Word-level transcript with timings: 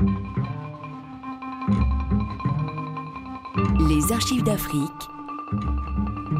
Les 0.00 0.06
archives 4.12 4.44
d'Afrique 4.44 4.80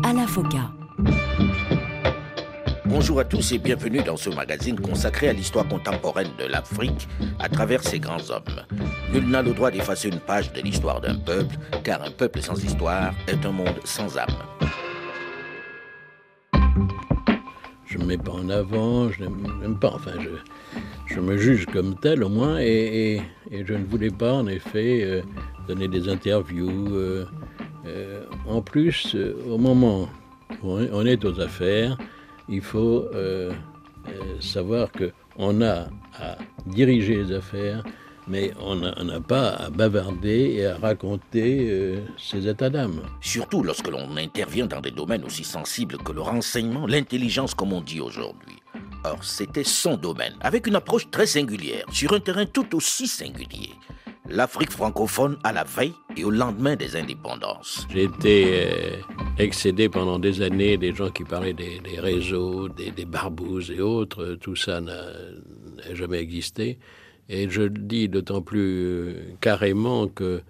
à 0.04 0.12
la 0.12 0.28
FOCA. 0.28 0.70
Bonjour 2.84 3.18
à 3.18 3.24
tous 3.24 3.50
et 3.50 3.58
bienvenue 3.58 4.00
dans 4.04 4.16
ce 4.16 4.30
magazine 4.30 4.78
consacré 4.78 5.28
à 5.28 5.32
l'histoire 5.32 5.66
contemporaine 5.66 6.30
de 6.38 6.44
l'Afrique 6.44 7.08
à 7.40 7.48
travers 7.48 7.82
ses 7.82 7.98
grands 7.98 8.30
hommes. 8.30 8.44
Nul 9.12 9.28
n'a 9.28 9.42
le 9.42 9.52
droit 9.52 9.72
d'effacer 9.72 10.08
une 10.08 10.20
page 10.20 10.52
de 10.52 10.60
l'histoire 10.60 11.00
d'un 11.00 11.16
peuple, 11.16 11.56
car 11.82 12.00
un 12.02 12.12
peuple 12.12 12.40
sans 12.40 12.62
histoire 12.62 13.12
est 13.26 13.44
un 13.44 13.52
monde 13.52 13.80
sans 13.82 14.18
âme. 14.18 14.28
Je 17.86 17.98
ne 17.98 18.04
mets 18.04 18.18
pas 18.18 18.32
en 18.32 18.50
avant, 18.50 19.10
je 19.10 19.24
n'aime 19.24 19.78
pas, 19.80 19.90
enfin, 19.94 20.12
je, 20.20 20.28
je, 21.06 21.20
me 21.20 21.38
juge 21.38 21.64
comme 21.66 21.96
tel 21.98 22.22
au 22.22 22.28
moins, 22.28 22.60
et, 22.60 23.16
et, 23.16 23.22
je 23.50 23.74
ne 23.74 23.84
voulais 23.84 24.10
pas 24.10 24.34
en 24.34 24.46
effet 24.46 25.02
euh, 25.02 25.22
donner 25.66 25.88
des 25.88 26.08
interviews. 26.08 26.94
Euh, 26.94 27.26
euh, 27.86 28.24
en 28.46 28.60
plus, 28.60 29.16
au 29.48 29.58
moment 29.58 30.08
où 30.62 30.72
on 30.72 31.06
est 31.06 31.24
aux 31.24 31.40
affaires, 31.40 31.96
il 32.48 32.60
faut 32.60 33.06
savoir 34.40 34.88
qu'on 34.92 35.62
a 35.62 35.88
à 36.18 36.38
diriger 36.66 37.16
les 37.16 37.32
affaires, 37.32 37.84
mais 38.26 38.52
on 38.60 38.76
n'a 38.76 39.20
pas 39.20 39.50
à 39.50 39.70
bavarder 39.70 40.54
et 40.56 40.66
à 40.66 40.76
raconter 40.76 41.98
ses 42.18 42.48
états 42.48 42.70
d'âme. 42.70 43.02
Surtout 43.20 43.62
lorsque 43.62 43.88
l'on 43.88 44.16
intervient 44.16 44.66
dans 44.66 44.80
des 44.80 44.90
domaines 44.90 45.24
aussi 45.24 45.44
sensibles 45.44 45.98
que 45.98 46.12
le 46.12 46.22
renseignement, 46.22 46.86
l'intelligence 46.86 47.54
comme 47.54 47.72
on 47.72 47.82
dit 47.82 48.00
aujourd'hui. 48.00 48.57
Or, 49.10 49.24
c'était 49.24 49.64
son 49.64 49.96
domaine, 49.96 50.34
avec 50.40 50.66
une 50.66 50.76
approche 50.76 51.10
très 51.10 51.26
singulière, 51.26 51.84
sur 51.92 52.12
un 52.12 52.20
terrain 52.20 52.46
tout 52.46 52.74
aussi 52.74 53.06
singulier 53.06 53.70
l'Afrique 54.30 54.70
francophone 54.70 55.38
à 55.42 55.52
la 55.52 55.64
veille 55.64 55.94
et 56.16 56.24
au 56.24 56.30
lendemain 56.30 56.76
des 56.76 56.96
indépendances. 56.96 57.86
J'ai 57.90 58.04
été 58.04 58.44
euh, 58.46 58.96
excédé 59.38 59.88
pendant 59.88 60.18
des 60.18 60.42
années 60.42 60.76
des 60.76 60.94
gens 60.94 61.10
qui 61.10 61.24
parlaient 61.24 61.54
des, 61.54 61.80
réseaux, 61.98 62.68
des, 62.68 62.90
des, 62.90 63.06
barbouzes 63.06 63.70
et 63.70 63.80
autres. 63.80 64.36
Tout 64.40 64.56
ça 64.56 64.80
n'a 64.80 65.02
jamais 65.94 66.18
existé. 66.18 66.78
Et 67.28 67.48
je 67.48 67.62
le 67.62 67.70
dis 67.70 68.08
d'autant 68.08 68.42
plus 68.42 68.84
euh, 68.84 69.14
carrément 69.40 70.08
que 70.08 70.42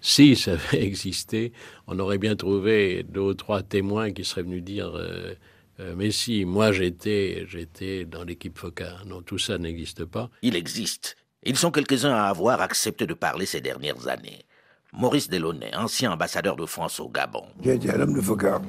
si 0.00 0.36
ça 0.36 0.52
avait 0.52 0.82
existé, 0.84 1.52
on 1.86 1.98
aurait 1.98 2.18
bien 2.18 2.36
trouvé 2.36 3.04
deux 3.08 3.20
ou 3.20 3.34
trois 3.34 3.62
témoins 3.62 4.12
qui 4.12 4.24
seraient 4.24 4.42
venus 4.42 4.62
dire 4.62 4.92
euh, 4.94 5.34
euh, 5.80 5.94
mais 5.96 6.10
si, 6.10 6.44
moi 6.44 6.72
j'étais, 6.72 7.44
j'étais 7.48 8.04
dans 8.04 8.24
l'équipe 8.24 8.58
FOCA. 8.58 9.04
Non, 9.06 9.22
tout 9.22 9.38
ça 9.38 9.58
n'existe 9.58 10.04
pas. 10.04 10.30
Il 10.42 10.56
existe. 10.56 11.16
Ils 11.44 11.56
sont 11.56 11.70
quelques-uns 11.70 12.14
à 12.14 12.24
avoir 12.24 12.60
accepté 12.60 13.06
de 13.06 13.14
parler 13.14 13.46
ces 13.46 13.60
dernières 13.60 14.08
années. 14.08 14.44
Maurice 14.92 15.28
Delaunay, 15.28 15.74
ancien 15.76 16.10
ambassadeur 16.12 16.56
de 16.56 16.66
France 16.66 16.98
au 16.98 17.08
Gabon. 17.08 17.44
J'ai 17.62 17.74
été 17.74 17.90
un 17.90 18.00
homme 18.00 18.14
de 18.14 18.20
Focard. 18.20 18.62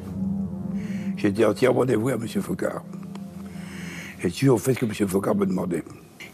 J'ai 1.17 1.29
été 1.29 1.45
entièrement 1.45 1.85
dévoué 1.85 2.13
à 2.13 2.15
M. 2.15 2.27
Focard. 2.27 2.83
J'ai 4.21 4.31
toujours 4.31 4.61
fait 4.61 4.73
ce 4.73 4.79
que 4.79 4.85
M. 4.85 5.07
Focard 5.07 5.35
me 5.35 5.45
demandait. 5.45 5.83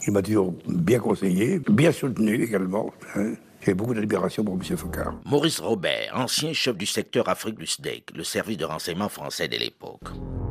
Il 0.06 0.14
m'a 0.14 0.22
toujours 0.22 0.54
bien 0.68 1.00
conseillé, 1.00 1.60
bien 1.70 1.92
soutenu 1.92 2.44
également. 2.44 2.92
Hein. 3.16 3.34
J'ai 3.66 3.74
beaucoup 3.74 3.96
d'admiration 3.96 4.44
pour 4.44 4.54
M. 4.54 4.78
Focard. 4.78 5.16
Maurice 5.26 5.60
Robert, 5.60 6.12
ancien 6.14 6.54
chef 6.54 6.78
du 6.78 6.86
secteur 6.86 7.28
Afrique 7.28 7.58
du 7.58 7.66
SDEC, 7.66 8.12
le 8.16 8.24
service 8.24 8.58
de 8.58 8.66
renseignement 8.66 9.10
français 9.10 9.48
de 9.48 9.58
l'époque. 9.58 10.04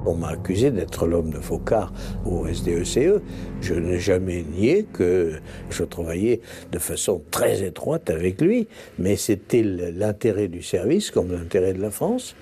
On 0.04 0.16
m'a 0.16 0.30
accusé 0.30 0.72
d'être 0.72 1.06
l'homme 1.06 1.30
de 1.30 1.38
Focard 1.38 1.92
au 2.24 2.48
SDECE. 2.48 2.96
E. 2.96 3.22
Je 3.60 3.74
n'ai 3.74 4.00
jamais 4.00 4.42
nié 4.42 4.84
que 4.92 5.34
je 5.70 5.84
travaillais 5.84 6.40
de 6.72 6.78
façon 6.80 7.22
très 7.30 7.62
étroite 7.62 8.10
avec 8.10 8.40
lui, 8.40 8.66
mais 8.98 9.14
c'était 9.14 9.62
l'intérêt 9.62 10.48
du 10.48 10.62
service 10.62 11.12
comme 11.12 11.30
l'intérêt 11.30 11.72
de 11.72 11.80
la 11.80 11.92
France 11.92 12.34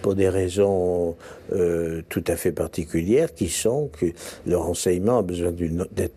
pour 0.00 0.14
des 0.14 0.28
raisons 0.28 1.16
euh, 1.52 2.02
tout 2.08 2.24
à 2.26 2.36
fait 2.36 2.52
particulières 2.52 3.34
qui 3.34 3.48
sont 3.48 3.90
que 3.98 4.06
le 4.46 4.56
renseignement 4.56 5.18
a 5.18 5.22
besoin 5.22 5.52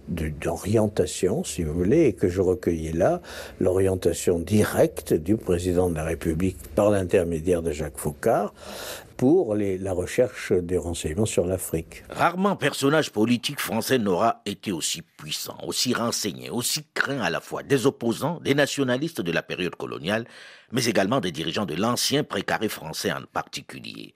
d'orientation, 0.07 1.43
si 1.43 1.63
vous 1.63 1.73
voulez, 1.73 2.05
et 2.05 2.13
que 2.13 2.29
je 2.29 2.41
recueillais 2.41 2.93
là 2.93 3.21
l'orientation 3.59 4.39
directe 4.39 5.13
du 5.13 5.35
président 5.35 5.89
de 5.89 5.95
la 5.95 6.03
République 6.03 6.57
par 6.75 6.89
l'intermédiaire 6.89 7.61
de 7.61 7.71
Jacques 7.71 7.97
Faucard 7.97 8.53
pour 9.17 9.55
la 9.55 9.93
recherche 9.93 10.51
des 10.51 10.77
renseignements 10.77 11.25
sur 11.25 11.45
l'Afrique. 11.45 12.03
Rarement 12.09 12.55
personnage 12.55 13.11
politique 13.11 13.59
français 13.59 13.97
n'aura 13.97 14.41
été 14.45 14.71
aussi 14.71 15.01
puissant, 15.01 15.57
aussi 15.65 15.93
renseigné, 15.93 16.49
aussi 16.49 16.85
craint 16.93 17.19
à 17.19 17.29
la 17.29 17.39
fois 17.39 17.63
des 17.63 17.85
opposants, 17.85 18.39
des 18.41 18.55
nationalistes 18.55 19.21
de 19.21 19.31
la 19.31 19.41
période 19.41 19.75
coloniale, 19.75 20.25
mais 20.71 20.85
également 20.85 21.19
des 21.19 21.31
dirigeants 21.31 21.65
de 21.65 21.75
l'ancien 21.75 22.23
précaré 22.23 22.69
français 22.69 23.11
en 23.11 23.21
particulier. 23.31 24.13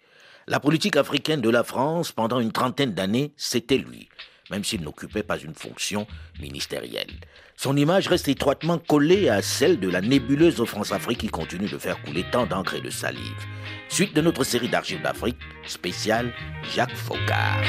La 0.48 0.60
politique 0.60 0.98
africaine 0.98 1.42
de 1.42 1.50
la 1.50 1.64
France, 1.64 2.12
pendant 2.12 2.40
une 2.40 2.52
trentaine 2.52 2.94
d'années, 2.94 3.34
c'était 3.38 3.78
lui, 3.78 4.10
même 4.50 4.64
s'il 4.64 4.82
n'occupait 4.82 5.24
pas 5.24 5.38
une 5.38 5.54
fonction 5.54 6.08
ministérielle. 6.40 7.12
Son 7.56 7.76
image 7.76 8.08
reste 8.08 8.28
étroitement 8.28 8.78
collée 8.78 9.30
à 9.30 9.42
celle 9.42 9.80
de 9.80 9.90
la 9.90 10.02
nébuleuse 10.02 10.64
France-Afrique 10.64 11.20
qui 11.20 11.28
continue 11.28 11.68
de 11.68 11.78
faire 11.78 12.02
couler 12.04 12.26
tant 12.32 12.46
d'encre 12.46 12.76
et 12.76 12.82
de 12.82 12.90
salive. 12.90 13.46
Suite 13.90 14.16
de 14.16 14.22
notre 14.22 14.44
série 14.44 14.70
d'archives 14.70 15.02
d'Afrique, 15.02 15.40
spéciale 15.66 16.34
Jacques 16.74 16.96
Faucard. 16.96 17.62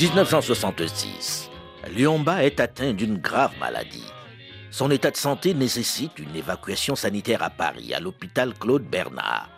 1966. 0.00 1.50
Liomba 1.90 2.44
est 2.44 2.60
atteint 2.60 2.92
d'une 2.92 3.18
grave 3.18 3.50
maladie. 3.58 4.06
Son 4.70 4.92
état 4.92 5.10
de 5.10 5.16
santé 5.16 5.54
nécessite 5.54 6.20
une 6.20 6.36
évacuation 6.36 6.94
sanitaire 6.94 7.42
à 7.42 7.50
Paris, 7.50 7.92
à 7.92 7.98
l'hôpital 7.98 8.54
Claude 8.54 8.84
Bernard. 8.84 9.50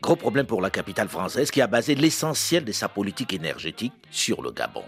Gros 0.00 0.16
problème 0.16 0.46
pour 0.46 0.62
la 0.62 0.70
capitale 0.70 1.10
française 1.10 1.50
qui 1.50 1.60
a 1.60 1.66
basé 1.66 1.94
l'essentiel 1.94 2.64
de 2.64 2.72
sa 2.72 2.88
politique 2.88 3.34
énergétique 3.34 3.92
sur 4.10 4.40
le 4.40 4.50
Gabon. 4.50 4.84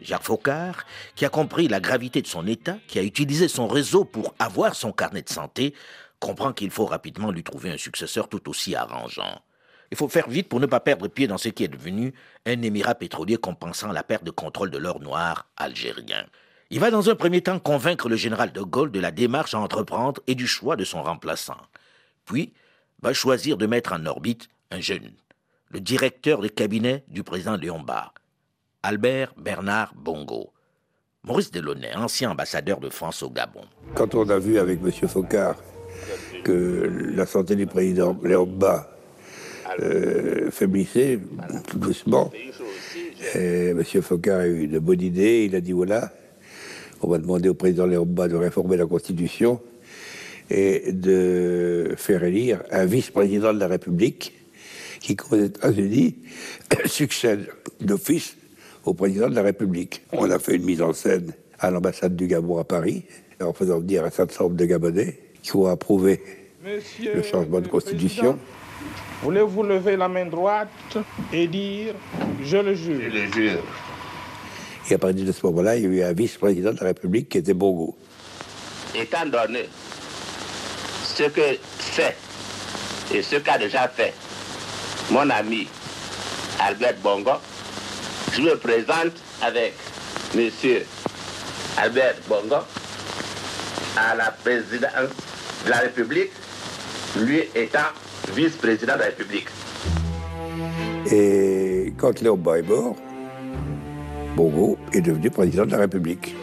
Jacques 0.00 0.22
Faucard, 0.22 0.84
qui 1.16 1.24
a 1.24 1.30
compris 1.30 1.66
la 1.66 1.80
gravité 1.80 2.22
de 2.22 2.28
son 2.28 2.46
état, 2.46 2.76
qui 2.86 3.00
a 3.00 3.02
utilisé 3.02 3.48
son 3.48 3.66
réseau 3.66 4.04
pour 4.04 4.36
avoir 4.38 4.76
son 4.76 4.92
carnet 4.92 5.22
de 5.22 5.30
santé, 5.30 5.74
comprend 6.20 6.52
qu'il 6.52 6.70
faut 6.70 6.86
rapidement 6.86 7.32
lui 7.32 7.42
trouver 7.42 7.72
un 7.72 7.78
successeur 7.78 8.28
tout 8.28 8.48
aussi 8.48 8.76
arrangeant. 8.76 9.42
Il 9.94 9.96
faut 9.96 10.08
faire 10.08 10.28
vite 10.28 10.48
pour 10.48 10.58
ne 10.58 10.66
pas 10.66 10.80
perdre 10.80 11.06
pied 11.06 11.28
dans 11.28 11.38
ce 11.38 11.48
qui 11.48 11.62
est 11.62 11.68
devenu 11.68 12.14
un 12.46 12.60
émirat 12.62 12.96
pétrolier 12.96 13.36
compensant 13.36 13.92
la 13.92 14.02
perte 14.02 14.24
de 14.24 14.32
contrôle 14.32 14.72
de 14.72 14.76
l'or 14.76 14.98
noir 14.98 15.46
algérien. 15.56 16.26
Il 16.70 16.80
va 16.80 16.90
dans 16.90 17.10
un 17.10 17.14
premier 17.14 17.42
temps 17.42 17.60
convaincre 17.60 18.08
le 18.08 18.16
général 18.16 18.50
de 18.50 18.60
Gaulle 18.60 18.90
de 18.90 18.98
la 18.98 19.12
démarche 19.12 19.54
à 19.54 19.60
entreprendre 19.60 20.20
et 20.26 20.34
du 20.34 20.48
choix 20.48 20.74
de 20.74 20.82
son 20.82 21.04
remplaçant. 21.04 21.58
Puis, 22.24 22.52
va 23.02 23.12
choisir 23.12 23.56
de 23.56 23.66
mettre 23.66 23.92
en 23.92 24.04
orbite 24.04 24.48
un 24.72 24.80
jeune, 24.80 25.12
le 25.68 25.78
directeur 25.78 26.40
de 26.40 26.48
cabinet 26.48 27.04
du 27.06 27.22
président 27.22 27.56
Léon 27.56 27.78
Bar, 27.78 28.14
Albert 28.82 29.32
Bernard 29.36 29.94
Bongo. 29.94 30.52
Maurice 31.22 31.52
Delaunay, 31.52 31.94
ancien 31.94 32.32
ambassadeur 32.32 32.80
de 32.80 32.88
France 32.88 33.22
au 33.22 33.30
Gabon. 33.30 33.62
Quand 33.94 34.12
on 34.16 34.28
a 34.28 34.40
vu 34.40 34.58
avec 34.58 34.80
M. 34.82 34.90
Focard 35.08 35.54
que 36.42 37.12
la 37.14 37.26
santé 37.26 37.54
du 37.54 37.68
président 37.68 38.18
Léon 38.24 38.46
Bar 38.46 38.86
euh, 39.80 40.50
faiblissait 40.50 41.18
tout 41.66 41.78
doucement. 41.78 42.30
Et 43.34 43.68
M. 43.68 43.82
Focard 44.02 44.40
a 44.40 44.48
eu 44.48 44.66
de 44.66 44.78
bonnes 44.78 45.00
idées. 45.00 45.44
Il 45.46 45.56
a 45.56 45.60
dit 45.60 45.72
voilà, 45.72 46.12
on 47.02 47.08
va 47.08 47.18
demander 47.18 47.48
au 47.48 47.54
président 47.54 47.86
Léomba 47.86 48.28
de 48.28 48.36
réformer 48.36 48.76
la 48.76 48.86
Constitution 48.86 49.60
et 50.50 50.92
de 50.92 51.94
faire 51.96 52.22
élire 52.24 52.62
un 52.70 52.84
vice-président 52.84 53.52
de 53.54 53.58
la 53.58 53.68
République 53.68 54.32
qui, 55.00 55.16
comme 55.16 55.38
aux 55.38 55.44
États-Unis, 55.44 56.16
succède 56.86 57.48
d'office 57.80 58.36
au 58.84 58.94
président 58.94 59.28
de 59.28 59.34
la 59.34 59.42
République. 59.42 60.02
On 60.12 60.30
a 60.30 60.38
fait 60.38 60.56
une 60.56 60.64
mise 60.64 60.82
en 60.82 60.92
scène 60.92 61.32
à 61.58 61.70
l'ambassade 61.70 62.16
du 62.16 62.26
Gabon 62.26 62.58
à 62.58 62.64
Paris, 62.64 63.04
en 63.40 63.52
faisant 63.52 63.80
venir 63.80 64.04
un 64.04 64.10
certain 64.10 64.44
nombre 64.44 64.56
de 64.56 64.64
Gabonais 64.64 65.18
qui 65.42 65.56
ont 65.56 65.66
approuvé 65.66 66.20
Monsieur 66.64 67.16
le 67.16 67.22
changement 67.22 67.60
de 67.60 67.68
constitution. 67.68 68.38
Voulez-vous 69.22 69.62
lever 69.62 69.96
la 69.96 70.08
main 70.08 70.26
droite 70.26 70.98
et 71.32 71.46
dire 71.46 71.94
Je 72.42 72.56
le 72.58 72.74
jure? 72.74 73.00
Je 73.00 73.08
le 73.08 73.32
jure. 73.32 73.62
Et 74.90 74.94
à 74.94 74.98
partir 74.98 75.24
de 75.24 75.32
ce 75.32 75.46
moment-là, 75.46 75.76
il 75.76 75.82
y 75.82 75.86
a 75.86 75.88
eu 75.88 76.02
un 76.02 76.12
vice-président 76.12 76.72
de 76.72 76.80
la 76.80 76.88
République 76.88 77.28
qui 77.30 77.38
était 77.38 77.54
Bongo. 77.54 77.96
Étant 78.94 79.24
donné 79.24 79.68
ce 81.02 81.24
que 81.24 81.56
fait 81.78 82.16
Et 83.14 83.22
ce 83.22 83.36
qu'a 83.36 83.58
déjà 83.58 83.88
fait 83.88 84.12
mon 85.10 85.28
ami 85.30 85.68
Albert 86.60 86.96
Bongo, 87.02 87.32
je 88.32 88.40
me 88.42 88.56
présente 88.56 89.12
avec 89.42 89.74
M. 90.34 90.50
Albert 91.76 92.16
Bongo 92.28 92.56
à 93.96 94.14
la 94.14 94.30
présidence 94.30 95.10
de 95.64 95.70
la 95.70 95.78
République, 95.78 96.30
lui 97.16 97.42
étant 97.54 97.78
vice-président 98.32 98.94
de 98.94 98.98
la 98.98 99.04
République. 99.06 99.48
Et 101.10 101.92
quand 101.96 102.20
Léon 102.20 102.40
est 102.54 102.62
mort, 102.62 102.96
Bongo 104.36 104.78
est 104.92 105.00
devenu 105.00 105.30
président 105.30 105.66
de 105.66 105.72
la 105.72 105.78
République. 105.78 106.34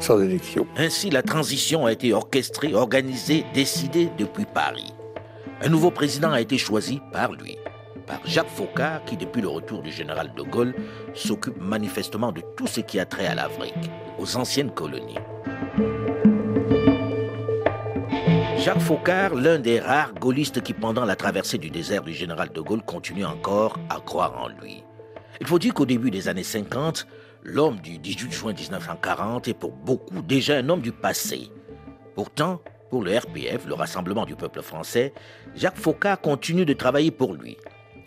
Sans 0.00 0.20
élection. 0.20 0.66
Ainsi, 0.76 1.10
la 1.10 1.22
transition 1.22 1.86
a 1.86 1.92
été 1.92 2.12
orchestrée, 2.12 2.74
organisée, 2.74 3.44
décidée 3.54 4.08
depuis 4.18 4.44
Paris. 4.44 4.92
Un 5.62 5.68
nouveau 5.68 5.90
président 5.90 6.30
a 6.30 6.40
été 6.40 6.58
choisi 6.58 7.00
par 7.12 7.32
lui, 7.32 7.56
par 8.06 8.20
Jacques 8.26 8.50
Faucard, 8.50 9.04
qui, 9.04 9.16
depuis 9.16 9.40
le 9.40 9.48
retour 9.48 9.82
du 9.82 9.90
général 9.90 10.32
de 10.36 10.42
Gaulle, 10.42 10.74
s'occupe 11.14 11.60
manifestement 11.60 12.32
de 12.32 12.42
tout 12.56 12.66
ce 12.66 12.80
qui 12.80 13.00
a 13.00 13.06
trait 13.06 13.26
à 13.26 13.34
l'Afrique, 13.34 13.74
aux 14.18 14.36
anciennes 14.36 14.72
colonies. 14.72 15.18
Jacques 18.64 18.80
Faucard, 18.80 19.34
l'un 19.34 19.58
des 19.58 19.78
rares 19.78 20.14
gaullistes 20.14 20.62
qui, 20.62 20.72
pendant 20.72 21.04
la 21.04 21.16
traversée 21.16 21.58
du 21.58 21.68
désert 21.68 22.02
du 22.02 22.14
général 22.14 22.50
de 22.50 22.62
Gaulle, 22.62 22.80
continue 22.80 23.26
encore 23.26 23.78
à 23.90 24.00
croire 24.00 24.40
en 24.40 24.48
lui. 24.48 24.82
Il 25.42 25.46
faut 25.46 25.58
dire 25.58 25.74
qu'au 25.74 25.84
début 25.84 26.10
des 26.10 26.28
années 26.28 26.42
50, 26.42 27.06
l'homme 27.42 27.78
du 27.80 27.98
18 27.98 28.32
juin 28.32 28.54
1940 28.54 29.48
est 29.48 29.52
pour 29.52 29.72
beaucoup 29.72 30.22
déjà 30.22 30.56
un 30.56 30.66
homme 30.70 30.80
du 30.80 30.92
passé. 30.92 31.50
Pourtant, 32.14 32.62
pour 32.88 33.04
le 33.04 33.14
RPF, 33.18 33.66
le 33.66 33.74
Rassemblement 33.74 34.24
du 34.24 34.34
peuple 34.34 34.62
français, 34.62 35.12
Jacques 35.54 35.76
Faucard 35.76 36.22
continue 36.22 36.64
de 36.64 36.72
travailler 36.72 37.10
pour 37.10 37.34
lui. 37.34 37.58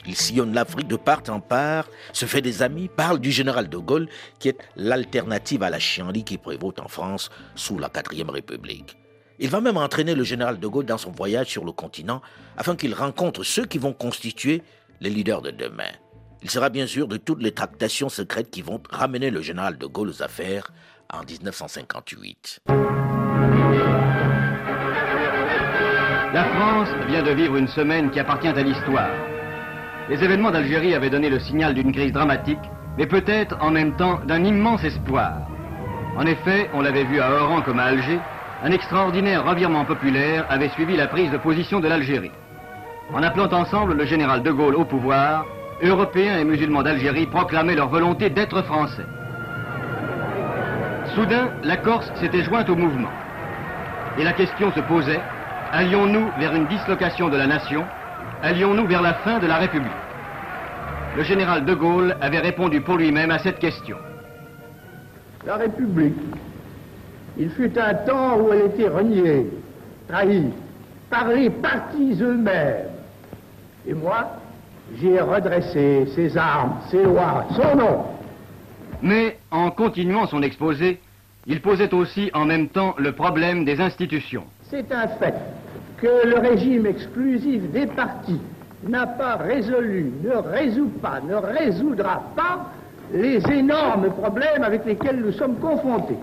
Il 0.07 0.15
sillonne 0.15 0.55
l'Afrique 0.55 0.87
de 0.87 0.95
part 0.95 1.21
en 1.29 1.39
part, 1.39 1.87
se 2.13 2.25
fait 2.25 2.41
des 2.41 2.63
amis, 2.63 2.87
parle 2.87 3.19
du 3.19 3.29
général 3.29 3.69
de 3.69 3.77
Gaulle, 3.77 4.09
qui 4.39 4.49
est 4.49 4.57
l'alternative 4.75 5.61
à 5.61 5.69
la 5.69 5.77
chienlit 5.77 6.23
qui 6.23 6.39
prévaut 6.39 6.73
en 6.79 6.87
France 6.87 7.29
sous 7.53 7.77
la 7.77 7.89
4 7.89 8.31
République. 8.31 8.97
Il 9.39 9.49
va 9.49 9.61
même 9.61 9.77
entraîner 9.77 10.15
le 10.15 10.23
général 10.23 10.59
de 10.59 10.67
Gaulle 10.67 10.85
dans 10.85 10.97
son 10.97 11.11
voyage 11.11 11.47
sur 11.47 11.63
le 11.63 11.71
continent 11.71 12.21
afin 12.57 12.75
qu'il 12.75 12.93
rencontre 12.93 13.43
ceux 13.43 13.65
qui 13.65 13.77
vont 13.77 13.93
constituer 13.93 14.63
les 14.99 15.11
leaders 15.11 15.43
de 15.43 15.51
demain. 15.51 15.91
Il 16.41 16.49
sera 16.49 16.69
bien 16.69 16.87
sûr 16.87 17.07
de 17.07 17.17
toutes 17.17 17.41
les 17.41 17.51
tractations 17.51 18.09
secrètes 18.09 18.49
qui 18.49 18.61
vont 18.61 18.81
ramener 18.89 19.29
le 19.29 19.41
général 19.41 19.77
de 19.77 19.85
Gaulle 19.85 20.09
aux 20.09 20.23
affaires 20.23 20.71
en 21.13 21.23
1958. 21.23 22.61
La 26.33 26.43
France 26.55 26.89
vient 27.07 27.23
de 27.23 27.31
vivre 27.31 27.55
une 27.57 27.67
semaine 27.67 28.11
qui 28.11 28.19
appartient 28.19 28.47
à 28.47 28.61
l'histoire. 28.63 29.11
Les 30.09 30.23
événements 30.23 30.51
d'Algérie 30.51 30.93
avaient 30.93 31.09
donné 31.09 31.29
le 31.29 31.39
signal 31.39 31.73
d'une 31.73 31.91
crise 31.91 32.11
dramatique, 32.11 32.59
mais 32.97 33.07
peut-être 33.07 33.55
en 33.61 33.71
même 33.71 33.95
temps 33.97 34.19
d'un 34.25 34.43
immense 34.43 34.83
espoir. 34.83 35.47
En 36.17 36.25
effet, 36.25 36.69
on 36.73 36.81
l'avait 36.81 37.03
vu 37.05 37.19
à 37.19 37.31
Oran 37.31 37.61
comme 37.61 37.79
à 37.79 37.85
Alger, 37.85 38.19
un 38.63 38.71
extraordinaire 38.71 39.45
revirement 39.45 39.85
populaire 39.85 40.45
avait 40.49 40.69
suivi 40.69 40.95
la 40.95 41.07
prise 41.07 41.31
de 41.31 41.37
position 41.37 41.79
de 41.79 41.87
l'Algérie. 41.87 42.31
En 43.13 43.23
appelant 43.23 43.51
ensemble 43.53 43.93
le 43.93 44.05
général 44.05 44.41
de 44.41 44.51
Gaulle 44.51 44.75
au 44.75 44.83
pouvoir, 44.83 45.45
Européens 45.81 46.39
et 46.39 46.43
musulmans 46.43 46.83
d'Algérie 46.83 47.27
proclamaient 47.27 47.75
leur 47.75 47.89
volonté 47.89 48.29
d'être 48.29 48.63
français. 48.63 49.05
Soudain, 51.13 51.49
la 51.63 51.77
Corse 51.77 52.11
s'était 52.15 52.41
jointe 52.43 52.69
au 52.69 52.75
mouvement. 52.75 53.11
Et 54.17 54.23
la 54.23 54.33
question 54.33 54.71
se 54.71 54.79
posait, 54.81 55.21
allions-nous 55.71 56.31
vers 56.39 56.55
une 56.55 56.65
dislocation 56.65 57.29
de 57.29 57.37
la 57.37 57.47
nation? 57.47 57.85
Allions-nous 58.41 58.87
vers 58.87 59.01
la 59.01 59.13
fin 59.13 59.39
de 59.39 59.47
la 59.47 59.57
République? 59.57 59.91
Le 61.15 61.23
général 61.23 61.65
de 61.65 61.73
Gaulle 61.73 62.15
avait 62.21 62.39
répondu 62.39 62.81
pour 62.81 62.97
lui-même 62.97 63.31
à 63.31 63.39
cette 63.39 63.59
question. 63.59 63.97
La 65.45 65.55
République 65.55 66.15
il 67.39 67.49
fut 67.51 67.77
un 67.77 67.93
temps 67.93 68.39
où 68.39 68.51
elle 68.51 68.67
était 68.67 68.87
reniée, 68.87 69.47
trahie 70.07 70.49
par 71.09 71.29
les 71.29 71.49
partis 71.49 72.17
eux-mêmes. 72.21 72.87
Et 73.87 73.93
moi, 73.93 74.27
j'ai 74.99 75.19
redressé 75.19 76.07
ses 76.15 76.37
armes, 76.37 76.77
ses 76.89 77.03
lois, 77.03 77.45
son 77.55 77.75
nom. 77.75 78.05
Mais 79.01 79.37
en 79.51 79.69
continuant 79.71 80.27
son 80.27 80.41
exposé, 80.41 80.99
il 81.45 81.61
posait 81.61 81.93
aussi 81.93 82.29
en 82.33 82.45
même 82.45 82.67
temps 82.67 82.95
le 82.97 83.11
problème 83.11 83.63
des 83.63 83.79
institutions. 83.79 84.43
C'est 84.69 84.91
un 84.91 85.07
fait 85.07 85.35
que 85.97 86.27
le 86.27 86.39
régime 86.39 86.85
exclusif 86.85 87.61
des 87.71 87.85
partis 87.85 88.41
n'a 88.83 89.07
pas 89.07 89.35
résolu, 89.35 90.11
ne 90.23 90.35
résout 90.35 90.91
pas, 91.01 91.19
ne 91.21 91.35
résoudra 91.35 92.21
pas 92.35 92.71
les 93.13 93.39
énormes 93.51 94.09
problèmes 94.11 94.63
avec 94.63 94.85
lesquels 94.85 95.21
nous 95.21 95.31
sommes 95.31 95.55
confrontés. 95.55 96.17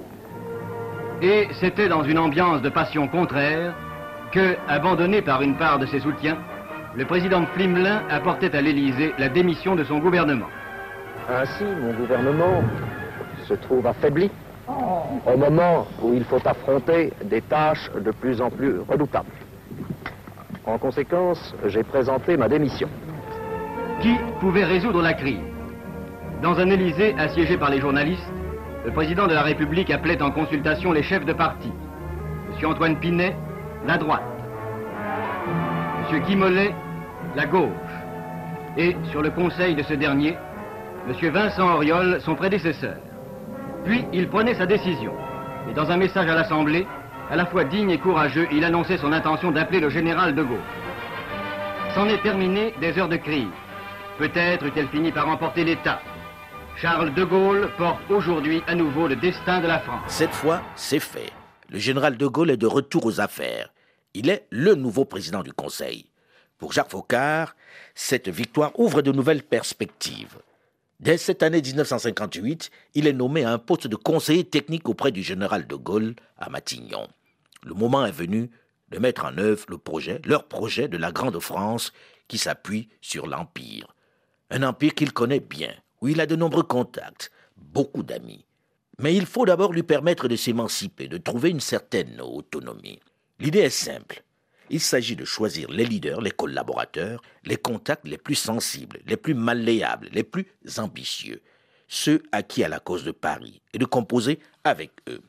Et 1.25 1.49
c'était 1.59 1.89
dans 1.89 2.03
une 2.03 2.19
ambiance 2.19 2.61
de 2.61 2.69
passion 2.69 3.09
contraire 3.09 3.73
que, 4.31 4.57
abandonné 4.69 5.23
par 5.23 5.41
une 5.41 5.57
part 5.57 5.79
de 5.79 5.87
ses 5.87 6.01
soutiens, 6.01 6.37
le 6.95 7.07
président 7.07 7.41
de 7.41 7.47
Flimelin 7.47 8.03
apportait 8.11 8.55
à 8.55 8.61
l'Élysée 8.61 9.15
la 9.17 9.31
démission 9.31 9.75
de 9.75 9.85
son 9.85 10.01
gouvernement. 10.01 10.51
Ainsi, 11.31 11.65
mon 11.81 11.95
gouvernement 11.95 12.63
se 13.49 13.55
trouve 13.55 13.87
affaibli 13.87 14.31
au 14.69 15.39
moment 15.39 15.87
où 16.03 16.13
il 16.13 16.25
faut 16.25 16.47
affronter 16.47 17.11
des 17.25 17.41
tâches 17.41 17.91
de 17.99 18.11
plus 18.11 18.43
en 18.43 18.51
plus 18.51 18.81
redoutables. 18.87 19.33
En 20.67 20.77
conséquence, 20.77 21.55
j'ai 21.65 21.85
présenté 21.85 22.37
ma 22.37 22.51
démission. 22.51 22.89
Qui 24.03 24.15
pouvait 24.41 24.65
résoudre 24.65 25.01
la 25.01 25.15
crise? 25.15 25.41
Dans 26.43 26.59
un 26.59 26.69
Élysée 26.69 27.15
assiégé 27.19 27.57
par 27.57 27.71
les 27.71 27.81
journalistes, 27.81 28.34
le 28.85 28.93
président 28.93 29.27
de 29.27 29.33
la 29.33 29.43
République 29.43 29.91
appelait 29.91 30.23
en 30.23 30.31
consultation 30.31 30.93
les 30.93 31.03
chefs 31.03 31.25
de 31.25 31.33
parti. 31.33 31.73
M. 32.61 32.71
Antoine 32.71 32.97
Pinet, 32.97 33.35
la 33.87 33.97
droite. 33.97 34.23
M. 36.11 36.21
Guy 36.21 36.37
Mollet, 36.37 36.75
la 37.35 37.47
gauche. 37.47 37.71
Et, 38.77 38.95
sur 39.11 39.23
le 39.23 39.31
conseil 39.31 39.75
de 39.75 39.83
ce 39.83 39.95
dernier, 39.95 40.37
M. 41.09 41.31
Vincent 41.31 41.75
Auriol, 41.75 42.21
son 42.21 42.35
prédécesseur. 42.35 42.97
Puis, 43.85 44.05
il 44.13 44.29
prenait 44.29 44.55
sa 44.55 44.67
décision. 44.67 45.13
Et 45.71 45.73
dans 45.73 45.91
un 45.91 45.97
message 45.97 46.29
à 46.29 46.35
l'Assemblée, 46.35 46.87
à 47.31 47.37
la 47.37 47.47
fois 47.47 47.65
digne 47.65 47.91
et 47.91 47.99
courageux, 47.99 48.47
il 48.53 48.65
annonçait 48.65 48.99
son 48.99 49.13
intention 49.13 49.51
d'appeler 49.51 49.81
le 49.81 49.89
général 49.89 50.35
de 50.35 50.43
Gaulle. 50.43 50.59
C'en 51.95 52.07
est 52.09 52.23
terminé 52.23 52.75
des 52.81 52.99
heures 52.99 53.09
de 53.09 53.17
crise. 53.17 53.49
Peut-être 54.19 54.67
eût-elle 54.67 54.89
fini 54.89 55.11
par 55.11 55.29
emporter 55.29 55.65
l'État. 55.65 56.01
Charles 56.77 57.15
de 57.15 57.23
Gaulle 57.23 57.71
porte 57.79 58.11
aujourd'hui 58.11 58.61
à 58.67 58.75
nouveau 58.75 59.07
le 59.07 59.15
destin 59.15 59.61
de 59.61 59.69
la 59.69 59.79
France. 59.79 60.03
Cette 60.09 60.33
fois, 60.33 60.61
c'est 60.75 60.99
fait. 60.99 61.31
Le 61.69 61.79
général 61.79 62.17
de 62.17 62.27
Gaulle 62.27 62.51
est 62.51 62.57
de 62.57 62.67
retour 62.67 63.07
aux 63.07 63.21
affaires. 63.21 63.73
Il 64.13 64.29
est 64.29 64.47
le 64.51 64.75
nouveau 64.75 65.05
président 65.05 65.45
du 65.45 65.53
Conseil. 65.53 66.11
Pour 66.59 66.73
Jacques 66.73 66.91
Faucard, 66.91 67.55
cette 67.95 68.29
victoire 68.29 68.79
ouvre 68.79 69.03
de 69.03 69.13
nouvelles 69.13 69.45
perspectives. 69.45 70.39
Dès 70.99 71.17
cette 71.17 71.45
année 71.45 71.63
1958, 71.63 72.71
il 72.95 73.07
est 73.07 73.13
nommé 73.13 73.45
à 73.45 73.53
un 73.53 73.59
poste 73.59 73.87
de 73.87 73.97
conseiller 73.97 74.45
technique 74.45 74.89
auprès 74.89 75.13
du 75.13 75.23
général 75.23 75.69
de 75.69 75.77
Gaulle 75.77 76.17
à 76.39 76.51
Matignon. 76.51 77.07
Le 77.63 77.75
moment 77.75 78.05
est 78.05 78.13
venu 78.13 78.51
de 78.91 78.99
mettre 78.99 79.25
en 79.25 79.39
œuvre 79.39 79.67
le 79.69 79.79
projet, 79.79 80.21
leur 80.25 80.49
projet 80.49 80.89
de 80.89 80.97
la 80.97 81.13
Grande 81.13 81.39
France 81.39 81.93
qui 82.27 82.39
s'appuie 82.39 82.89
sur 83.01 83.29
l'Empire. 83.29 83.95
Un 84.51 84.65
empire 84.65 84.95
qu'il 84.95 85.13
connaît 85.13 85.41
bien, 85.41 85.73
où 86.05 86.09
il 86.09 86.21
a 86.21 86.27
de 86.27 86.37
nombreux 86.37 86.65
contacts, 86.65 87.31
beaucoup 87.57 88.03
d'amis. 88.03 88.45
Mais 88.99 89.15
il 89.15 89.25
faut 89.25 89.47
d'abord 89.47 89.73
lui 89.73 89.83
permettre 89.83 90.29
de 90.29 90.37
s'émanciper, 90.37 91.09
de 91.09 91.17
trouver 91.17 91.49
une 91.49 91.61
certaine 91.61 92.21
autonomie. 92.21 93.01
L'idée 93.41 93.61
est 93.61 93.71
simple. 93.71 94.23
Il 94.69 94.81
s'agit 94.81 95.17
de 95.17 95.25
choisir 95.25 95.71
les 95.71 95.87
leaders, 95.87 96.21
les 96.21 96.31
collaborateurs, 96.31 97.23
les 97.45 97.57
contacts 97.57 98.07
les 98.07 98.19
plus 98.19 98.35
sensibles, 98.35 99.01
les 99.07 99.17
plus 99.17 99.33
malléables, 99.33 100.11
les 100.13 100.25
plus 100.25 100.47
ambitieux, 100.77 101.41
ceux 101.89 102.23
acquis 102.33 102.65
à 102.65 102.69
la 102.69 102.81
cause 102.81 103.05
de 103.05 103.11
Paris, 103.11 103.63
et 103.73 103.79
de 103.79 103.87
composer 103.87 104.41
avec 104.63 104.91
eux. 105.09 105.23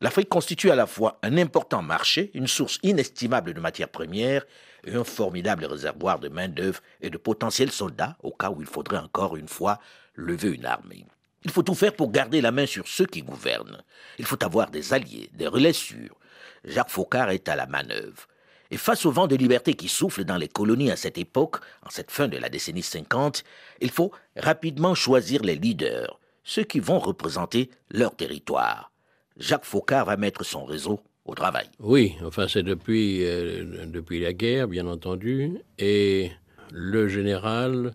L'Afrique 0.00 0.28
constitue 0.28 0.70
à 0.70 0.76
la 0.76 0.86
fois 0.86 1.18
un 1.24 1.36
important 1.36 1.82
marché, 1.82 2.30
une 2.34 2.46
source 2.46 2.78
inestimable 2.84 3.54
de 3.54 3.60
matières 3.60 3.88
premières 3.88 4.44
et 4.84 4.94
un 4.94 5.04
formidable 5.04 5.64
réservoir 5.64 6.20
de 6.20 6.28
main-d'œuvre 6.28 6.80
et 7.00 7.10
de 7.10 7.18
potentiels 7.18 7.72
soldats 7.72 8.16
au 8.22 8.30
cas 8.30 8.50
où 8.50 8.60
il 8.60 8.66
faudrait 8.66 8.98
encore 8.98 9.36
une 9.36 9.48
fois 9.48 9.78
lever 10.14 10.50
une 10.50 10.66
armée. 10.66 11.06
Il 11.44 11.50
faut 11.50 11.62
tout 11.62 11.74
faire 11.74 11.94
pour 11.94 12.10
garder 12.10 12.40
la 12.40 12.52
main 12.52 12.66
sur 12.66 12.86
ceux 12.86 13.06
qui 13.06 13.22
gouvernent. 13.22 13.82
Il 14.18 14.24
faut 14.24 14.42
avoir 14.44 14.70
des 14.70 14.92
alliés, 14.94 15.30
des 15.34 15.46
relais 15.46 15.72
sûrs. 15.72 16.16
Jacques 16.64 16.90
Faucard 16.90 17.30
est 17.30 17.48
à 17.48 17.56
la 17.56 17.66
manœuvre. 17.66 18.28
Et 18.70 18.76
face 18.76 19.04
au 19.04 19.10
vent 19.10 19.26
de 19.26 19.36
liberté 19.36 19.74
qui 19.74 19.88
souffle 19.88 20.24
dans 20.24 20.38
les 20.38 20.48
colonies 20.48 20.90
à 20.90 20.96
cette 20.96 21.18
époque, 21.18 21.56
en 21.84 21.90
cette 21.90 22.10
fin 22.10 22.28
de 22.28 22.38
la 22.38 22.48
décennie 22.48 22.82
50, 22.82 23.44
il 23.80 23.90
faut 23.90 24.12
rapidement 24.36 24.94
choisir 24.94 25.42
les 25.42 25.56
leaders, 25.56 26.18
ceux 26.42 26.64
qui 26.64 26.80
vont 26.80 26.98
représenter 26.98 27.70
leur 27.90 28.16
territoire. 28.16 28.90
Jacques 29.36 29.64
Faucard 29.64 30.06
va 30.06 30.16
mettre 30.16 30.44
son 30.44 30.64
réseau 30.64 31.00
au 31.24 31.34
travail. 31.34 31.66
Oui, 31.80 32.14
enfin 32.24 32.48
c'est 32.48 32.62
depuis, 32.62 33.24
euh, 33.24 33.86
depuis 33.86 34.20
la 34.20 34.32
guerre, 34.32 34.68
bien 34.68 34.86
entendu, 34.86 35.58
et 35.78 36.30
le 36.72 37.08
général, 37.08 37.92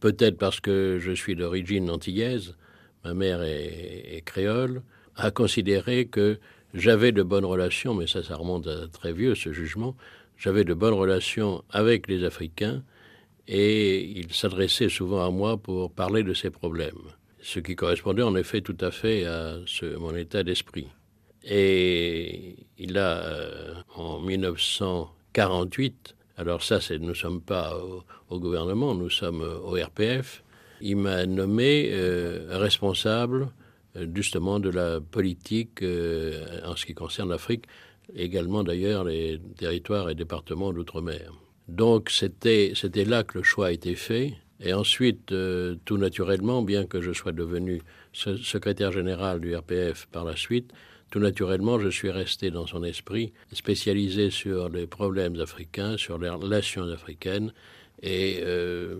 peut-être 0.00 0.38
parce 0.38 0.60
que 0.60 0.98
je 1.00 1.12
suis 1.12 1.34
d'origine 1.34 1.90
antillaise, 1.90 2.54
ma 3.04 3.14
mère 3.14 3.42
est, 3.42 4.22
créole, 4.24 4.82
a 5.16 5.30
considéré 5.30 6.06
que 6.06 6.38
j'avais 6.74 7.12
de 7.12 7.22
bonnes 7.22 7.44
relations, 7.44 7.94
mais 7.94 8.06
ça, 8.06 8.22
ça 8.22 8.36
remonte 8.36 8.66
à 8.66 8.88
très 8.88 9.12
vieux 9.12 9.34
ce 9.34 9.52
jugement, 9.52 9.96
j'avais 10.36 10.64
de 10.64 10.74
bonnes 10.74 10.94
relations 10.94 11.62
avec 11.70 12.08
les 12.08 12.24
Africains 12.24 12.82
et 13.48 14.18
il 14.18 14.32
s'adressait 14.32 14.88
souvent 14.88 15.24
à 15.24 15.30
moi 15.30 15.56
pour 15.56 15.92
parler 15.92 16.22
de 16.22 16.32
ses 16.34 16.50
problèmes, 16.50 16.98
ce 17.40 17.60
qui 17.60 17.76
correspondait 17.76 18.22
en 18.22 18.36
effet 18.36 18.60
tout 18.60 18.76
à 18.80 18.90
fait 18.90 19.24
à 19.24 19.58
mon 19.98 20.14
état 20.14 20.42
d'esprit. 20.42 20.88
Et 21.44 22.56
il 22.78 22.98
a, 22.98 23.18
euh, 23.24 23.74
en 23.94 24.20
1948, 24.20 26.14
alors 26.42 26.62
ça, 26.62 26.78
nous 26.98 27.08
ne 27.08 27.14
sommes 27.14 27.40
pas 27.40 27.78
au, 28.28 28.40
gouvernement, 28.40 28.94
nous 28.94 29.10
sommes 29.10 29.42
au 29.42 29.74
RPF, 29.74 30.42
il 30.80 30.96
m'a 30.96 31.24
nommé 31.24 31.90
euh, 31.92 32.58
responsable 32.58 33.48
euh, 33.96 34.06
justement 34.12 34.58
de 34.58 34.68
la 34.68 35.00
politique 35.00 35.82
en 35.82 36.74
ce 36.74 36.84
qui 36.84 36.94
concerne 36.94 37.30
l'Afrique, 37.30 37.66
également 38.16 38.64
d'ailleurs 38.64 39.04
les 39.04 39.40
territoires 39.56 40.10
et 40.10 40.16
départements 40.16 40.72
d'outre-mer. 40.72 41.32
Donc 41.68 42.10
c'était 42.10 42.72
là 43.06 43.22
que 43.22 43.38
le 43.38 43.44
choix 43.44 43.68
a 43.68 43.70
été 43.70 43.94
fait. 43.94 44.34
Et 44.64 44.74
ensuite, 44.74 45.34
tout 45.84 45.96
naturellement, 45.96 46.62
bien 46.62 46.86
que 46.86 47.00
je 47.00 47.12
sois 47.12 47.32
devenu 47.32 47.82
secrétaire 48.12 48.92
général 48.92 49.40
du 49.40 49.56
RPF 49.56 50.06
par 50.12 50.24
la 50.24 50.36
suite, 50.36 50.72
tout 51.12 51.20
naturellement, 51.20 51.78
je 51.78 51.90
suis 51.90 52.10
resté 52.10 52.50
dans 52.50 52.66
son 52.66 52.82
esprit, 52.82 53.34
spécialisé 53.52 54.30
sur 54.30 54.70
les 54.70 54.86
problèmes 54.86 55.38
africains, 55.38 55.98
sur 55.98 56.16
les 56.16 56.30
relations 56.30 56.88
africaines, 56.88 57.52
et 58.00 58.40
euh, 58.42 58.96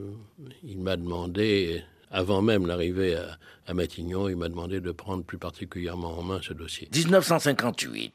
il 0.62 0.78
m'a 0.78 0.98
demandé, 0.98 1.82
avant 2.10 2.42
même 2.42 2.66
l'arrivée 2.66 3.16
à, 3.16 3.38
à, 3.66 3.72
Matignon, 3.72 4.28
il 4.28 4.36
m'a 4.36 4.50
demandé 4.50 4.82
de 4.82 4.92
prendre 4.92 5.24
plus 5.24 5.38
particulièrement 5.38 6.18
en 6.18 6.22
main 6.22 6.40
ce 6.42 6.52
dossier. 6.52 6.86
1958. 6.94 8.12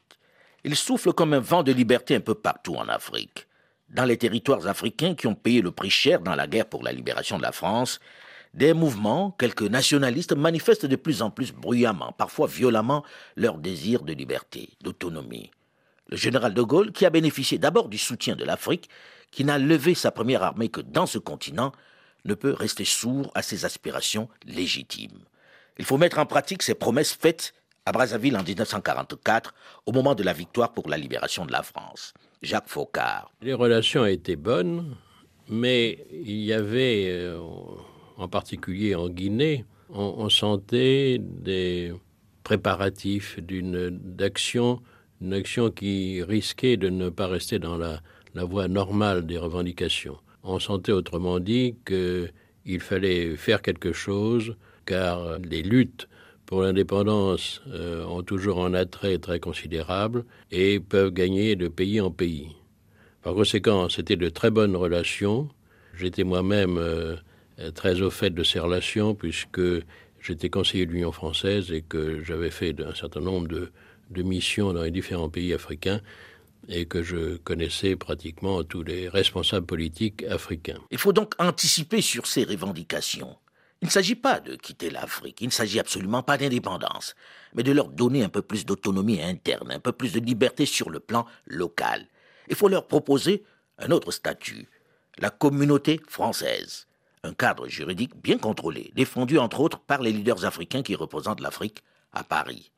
Il 0.62 0.76
souffle 0.76 1.12
comme 1.12 1.32
un 1.32 1.40
vent 1.40 1.64
de 1.64 1.72
liberté 1.72 2.14
un 2.14 2.20
peu 2.20 2.36
partout 2.36 2.76
en 2.76 2.86
Afrique. 2.88 3.48
Dans 3.88 4.04
les 4.04 4.16
territoires 4.16 4.68
africains 4.68 5.16
qui 5.16 5.26
ont 5.26 5.34
payé 5.34 5.60
le 5.60 5.72
prix 5.72 5.90
cher 5.90 6.20
dans 6.20 6.36
la 6.36 6.46
guerre 6.46 6.66
pour 6.66 6.84
la 6.84 6.92
libération 6.92 7.36
de 7.36 7.42
la 7.42 7.52
France, 7.52 7.98
des 8.54 8.72
mouvements, 8.72 9.32
quelques 9.38 9.62
nationalistes 9.62 10.34
manifestent 10.34 10.86
de 10.86 10.96
plus 10.96 11.22
en 11.22 11.30
plus 11.30 11.52
bruyamment, 11.52 12.12
parfois 12.12 12.46
violemment, 12.46 13.04
leur 13.36 13.58
désir 13.58 14.02
de 14.02 14.12
liberté, 14.12 14.70
d'autonomie. 14.82 15.50
Le 16.08 16.16
général 16.16 16.54
de 16.54 16.62
Gaulle, 16.62 16.92
qui 16.92 17.06
a 17.06 17.10
bénéficié 17.10 17.58
d'abord 17.58 17.88
du 17.88 17.98
soutien 17.98 18.36
de 18.36 18.44
l'Afrique, 18.44 18.88
qui 19.30 19.44
n'a 19.44 19.58
levé 19.58 19.94
sa 19.94 20.10
première 20.10 20.42
armée 20.42 20.70
que 20.70 20.80
dans 20.80 21.06
ce 21.06 21.18
continent, 21.18 21.72
ne 22.24 22.34
peut 22.34 22.52
rester 22.52 22.84
sourd 22.84 23.30
à 23.34 23.42
ses 23.42 23.64
aspirations 23.64 24.28
légitimes. 24.46 25.20
Il 25.78 25.84
faut 25.84 25.98
mettre 25.98 26.18
en 26.18 26.26
pratique 26.26 26.62
ces 26.62 26.74
promesses 26.74 27.12
faites 27.14 27.54
à 27.88 27.92
Brazzaville 27.92 28.36
en 28.36 28.42
1944, 28.42 29.54
au 29.86 29.92
moment 29.92 30.14
de 30.14 30.22
la 30.22 30.34
victoire 30.34 30.72
pour 30.72 30.90
la 30.90 30.98
libération 30.98 31.46
de 31.46 31.52
la 31.52 31.62
France. 31.62 32.12
Jacques 32.42 32.68
Faucard. 32.68 33.32
Les 33.40 33.54
relations 33.54 34.04
étaient 34.04 34.36
bonnes, 34.36 34.94
mais 35.48 36.06
il 36.12 36.36
y 36.44 36.52
avait, 36.52 37.08
euh, 37.08 37.40
en 38.18 38.28
particulier 38.28 38.94
en 38.94 39.08
Guinée, 39.08 39.64
on, 39.90 40.28
sentait 40.28 41.18
des 41.18 41.92
préparatifs 42.42 43.40
d'une 43.40 43.88
d'action, 43.88 44.80
une 45.22 45.32
action 45.32 45.70
qui 45.70 46.22
risquait 46.22 46.76
de 46.76 46.90
ne 46.90 47.08
pas 47.08 47.26
rester 47.26 47.58
dans 47.58 47.78
la, 47.78 48.02
voie 48.34 48.68
normale 48.68 49.26
des 49.26 49.38
revendications. 49.38 50.18
On 50.44 50.60
sentait 50.60 50.92
autrement 50.92 51.40
dit 51.40 51.74
qu'il 51.86 52.80
fallait 52.80 53.36
faire 53.36 53.62
quelque 53.62 53.92
chose, 53.92 54.54
car 54.86 55.38
les 55.40 55.62
luttes 55.62 56.08
pour 56.46 56.62
l'indépendance 56.62 57.62
euh, 57.68 58.04
ont 58.04 58.22
toujours 58.22 58.64
un 58.64 58.74
attrait 58.74 59.18
très 59.18 59.40
considérable 59.40 60.24
et 60.50 60.80
peuvent 60.80 61.12
gagner 61.12 61.56
de 61.56 61.68
pays 61.68 62.00
en 62.00 62.10
pays. 62.10 62.54
Par 63.22 63.34
conséquent, 63.34 63.88
c'était 63.88 64.16
de 64.16 64.28
très 64.28 64.50
bonnes 64.50 64.76
relations. 64.76 65.48
J'étais 65.94 66.24
moi-même 66.24 66.78
euh, 66.78 67.16
très 67.74 68.00
au 68.02 68.10
fait 68.10 68.30
de 68.30 68.42
ces 68.42 68.60
relations 68.60 69.14
puisque 69.14 69.60
j'étais 70.20 70.50
conseiller 70.50 70.86
de 70.86 70.92
l'Union 70.92 71.12
française 71.12 71.72
et 71.72 71.82
que 71.82 72.22
j'avais 72.22 72.50
fait 72.50 72.74
un 72.80 72.94
certain 72.94 73.20
nombre 73.20 73.48
de, 73.48 73.72
missions 74.22 74.72
dans 74.72 74.82
les 74.82 74.90
différents 74.90 75.28
pays 75.28 75.52
africains 75.52 76.00
et 76.68 76.86
que 76.86 77.02
je 77.02 77.36
connaissais 77.36 77.94
pratiquement 77.94 78.64
tous 78.64 78.82
les 78.82 79.08
responsables 79.08 79.66
politiques 79.66 80.24
africains. 80.24 80.80
Il 80.90 80.98
faut 80.98 81.12
donc 81.12 81.34
anticiper 81.38 82.00
sur 82.00 82.26
ces 82.26 82.44
revendications. 82.44 83.36
Il 83.80 83.86
ne 83.86 83.90
s'agit 83.92 84.16
pas 84.16 84.40
de 84.40 84.56
quitter 84.56 84.90
l'Afrique, 84.90 85.40
il 85.40 85.46
ne 85.46 85.52
s'agit 85.52 85.78
absolument 85.78 86.24
pas 86.24 86.36
d'indépendance, 86.36 87.14
mais 87.54 87.62
de 87.62 87.70
leur 87.70 87.88
donner 87.88 88.24
un 88.24 88.28
peu 88.28 88.42
plus 88.42 88.66
d'autonomie 88.66 89.22
interne, 89.22 89.70
un 89.70 89.78
peu 89.78 89.92
plus 89.92 90.12
de 90.12 90.20
liberté 90.20 90.66
sur 90.66 90.90
le 90.90 90.98
plan 90.98 91.26
local. 91.46 92.08
Il 92.48 92.56
faut 92.56 92.68
leur 92.68 92.88
proposer 92.88 93.44
un 93.78 93.92
autre 93.92 94.10
statut, 94.10 94.68
la 95.18 95.30
communauté 95.30 96.00
française 96.08 96.87
un 97.24 97.34
cadre 97.34 97.68
juridique 97.68 98.14
bien 98.22 98.38
contrôlé, 98.38 98.92
défendu 98.94 99.38
entre 99.38 99.60
autres 99.60 99.80
par 99.80 100.02
les 100.02 100.12
leaders 100.12 100.44
africains 100.44 100.82
qui 100.82 100.94
représentent 100.94 101.40
l'Afrique 101.40 101.82
à 102.12 102.24
Paris. 102.24 102.72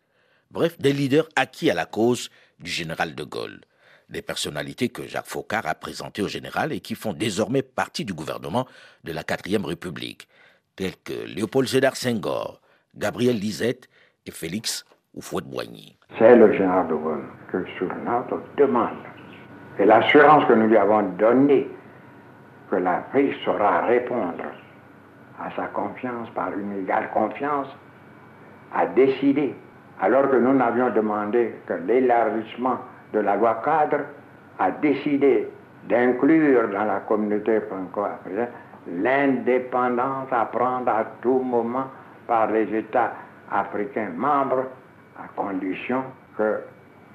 Bref, 0.51 0.79
des 0.79 0.93
leaders 0.93 1.29
acquis 1.37 1.71
à 1.71 1.75
la 1.75 1.87
cause 1.87 2.31
du 2.59 2.71
général 2.71 3.15
de 3.15 3.25
Gaulle, 3.25 3.61
des 4.09 4.23
personnalités 4.23 4.89
que 4.89 5.07
Jacques 5.07 5.27
Faucard 5.27 5.67
a 5.67 5.75
présentées 5.75 6.23
au 6.23 6.29
général 6.29 6.73
et 6.73 6.81
qui 6.81 6.95
font 6.95 7.13
désormais 7.13 7.63
partie 7.63 8.05
du 8.05 8.13
gouvernement 8.13 8.67
de 9.05 9.13
la 9.13 9.23
quatrième 9.23 9.65
République, 9.65 10.29
tels 10.75 10.97
que 11.05 11.13
Léopold 11.13 11.69
Sédar 11.69 11.97
Senghor, 11.97 12.61
Gabriel 12.97 13.39
Lisette 13.39 13.89
et 14.27 14.33
Félix 14.33 14.85
Houphouët-Boigny. 15.17 15.97
C'est 16.19 16.37
le 16.37 16.53
général 16.53 16.89
de 16.89 16.95
Gaulle 16.95 17.25
que 17.53 17.59
notre 18.05 18.43
demande 18.57 18.97
et 19.79 19.85
l'assurance 19.85 20.45
que 20.47 20.53
nous 20.55 20.67
lui 20.67 20.77
avons 20.77 21.03
donnée 21.17 21.69
que 22.71 22.77
l'Afrique 22.77 23.35
saura 23.45 23.83
répondre 23.83 24.45
à 25.41 25.51
sa 25.57 25.67
confiance 25.69 26.29
par 26.31 26.51
une 26.57 26.83
égale 26.83 27.11
confiance, 27.13 27.69
a 28.75 28.87
décidé, 28.87 29.55
alors 30.01 30.31
que 30.31 30.37
nous 30.37 30.53
n'avions 30.53 30.91
demandé 30.91 31.55
que 31.67 31.75
l'élargissement 31.75 32.79
de 33.13 33.21
la 33.21 33.37
loi 33.37 33.61
cadre, 33.65 34.05
a 34.59 34.71
décidé 34.71 35.49
d'inclure 35.89 36.69
dans 36.69 36.85
la 36.85 37.01
communauté 37.01 37.61
franco-africaine 37.61 38.49
l'indépendance 38.87 40.29
à 40.31 40.47
prendre 40.47 40.89
à 40.91 41.05
tout 41.23 41.41
moment 41.41 41.87
par 42.27 42.51
les 42.51 42.73
États 42.75 43.13
africains 43.51 44.11
membres, 44.15 44.65
à 45.19 45.29
condition 45.37 46.03
que 46.37 46.61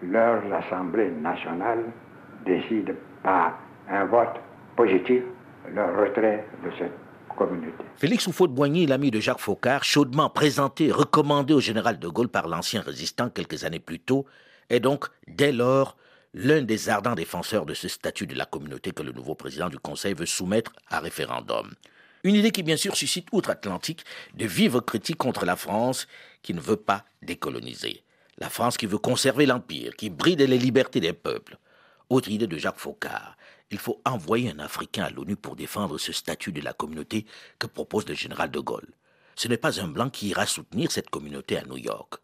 leurs 0.03 0.41
assemblées 0.53 1.12
nationales 1.21 1.85
décident 2.45 2.93
par 3.24 3.53
un 3.89 4.05
vote 4.05 4.39
positif 4.75 5.24
le 5.74 5.84
retrait 5.84 6.45
de 6.63 6.72
cette 6.77 6.91
communauté. 7.38 7.84
Félix 7.98 8.27
Houphouët-Boigny, 8.27 8.88
l'ami 8.88 9.12
de 9.12 9.19
Jacques 9.19 9.39
Faucard, 9.39 9.84
chaudement 9.84 10.29
présenté, 10.29 10.91
recommandé 10.91 11.53
au 11.53 11.60
général 11.60 12.00
de 12.00 12.07
Gaulle 12.07 12.29
par 12.29 12.48
l'ancien 12.48 12.81
résistant 12.81 13.29
quelques 13.29 13.63
années 13.63 13.79
plus 13.79 14.00
tôt, 14.00 14.25
est 14.69 14.79
donc, 14.79 15.05
dès 15.27 15.51
lors, 15.51 15.98
l'un 16.34 16.62
des 16.62 16.89
ardents 16.89 17.15
défenseurs 17.15 17.65
de 17.65 17.74
ce 17.74 17.88
statut 17.88 18.27
de 18.27 18.36
la 18.36 18.45
communauté 18.45 18.91
que 18.91 19.03
le 19.03 19.12
nouveau 19.12 19.36
président 19.36 19.69
du 19.69 19.79
Conseil 19.79 20.13
veut 20.13 20.25
soumettre 20.25 20.74
à 20.89 21.00
référendum. 21.00 21.74
Une 22.24 22.36
idée 22.36 22.51
qui, 22.51 22.63
bien 22.63 22.75
sûr, 22.75 22.95
suscite 22.95 23.27
outre-Atlantique 23.31 24.03
de 24.34 24.45
vives 24.45 24.81
critiques 24.81 25.17
contre 25.17 25.45
la 25.45 25.55
France 25.55 26.07
qui 26.41 26.53
ne 26.53 26.60
veut 26.60 26.75
pas 26.75 27.05
décoloniser. 27.22 28.03
La 28.38 28.50
France 28.50 28.77
qui 28.77 28.86
veut 28.86 28.98
conserver 28.98 29.45
l'Empire, 29.45 29.95
qui 29.95 30.10
bride 30.10 30.41
les 30.41 30.57
libertés 30.57 31.00
des 31.00 31.13
peuples. 31.13 31.57
Autre 32.10 32.29
idée 32.29 32.48
de 32.48 32.57
Jacques 32.57 32.79
Faucard, 32.79 33.38
il 33.72 33.77
faut 33.77 34.01
envoyer 34.05 34.51
un 34.51 34.60
Africain 34.60 35.05
à 35.05 35.10
l'ONU 35.10 35.36
pour 35.36 35.55
défendre 35.55 35.98
ce 35.98 36.13
statut 36.13 36.51
de 36.51 36.62
la 36.62 36.74
communauté 36.74 37.25
que 37.60 37.67
propose 37.67 38.07
le 38.07 38.13
général 38.13 38.51
de 38.51 38.60
Gaulle. 38.60 38.88
Ce 39.36 39.48
n'est 39.48 39.57
pas 39.57 39.81
un 39.81 39.88
Blanc 39.88 40.10
qui 40.10 40.29
ira 40.29 40.45
soutenir 40.45 40.91
cette 40.91 41.10
communauté 41.10 41.57
à 41.57 41.65
New 41.65 41.77
York. 41.77 42.15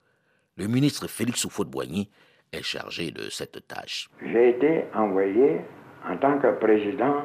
Le 0.57 0.67
ministre 0.67 1.07
Félix 1.07 1.43
Houphouët-Boigny 1.45 2.09
est 2.51 2.63
chargé 2.63 3.11
de 3.11 3.29
cette 3.29 3.67
tâche. 3.67 4.09
J'ai 4.21 4.49
été 4.49 4.85
envoyé 4.93 5.61
en 6.07 6.17
tant 6.17 6.37
que 6.39 6.51
président 6.59 7.23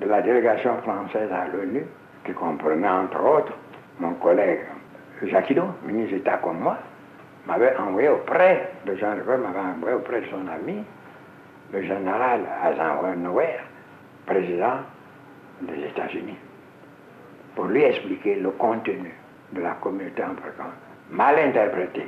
de 0.00 0.06
la 0.06 0.22
délégation 0.22 0.80
française 0.82 1.30
à 1.30 1.48
l'ONU, 1.48 1.86
qui 2.24 2.32
comprenait 2.32 2.88
entre 2.88 3.20
autres 3.20 3.52
mon 3.98 4.14
collègue 4.14 4.60
Jacques 5.24 5.50
ministre 5.84 6.16
d'État 6.16 6.38
comme 6.38 6.60
moi, 6.60 6.78
m'avait 7.46 7.76
envoyé 7.76 8.08
auprès 8.08 8.72
de 8.86 8.96
Jean 8.96 9.16
m'avait 9.16 9.36
envoyé 9.36 9.96
auprès 9.96 10.20
de 10.20 10.26
son 10.26 10.46
ami, 10.48 10.82
le 11.72 11.82
général 11.82 12.42
Eisenhower, 12.64 13.60
président 14.26 14.78
des 15.62 15.86
États-Unis, 15.86 16.36
pour 17.54 17.66
lui 17.66 17.82
expliquer 17.82 18.36
le 18.36 18.50
contenu 18.50 19.12
de 19.52 19.60
la 19.60 19.72
communauté 19.74 20.22
africaine, 20.22 20.72
mal 21.10 21.38
interprété 21.38 22.06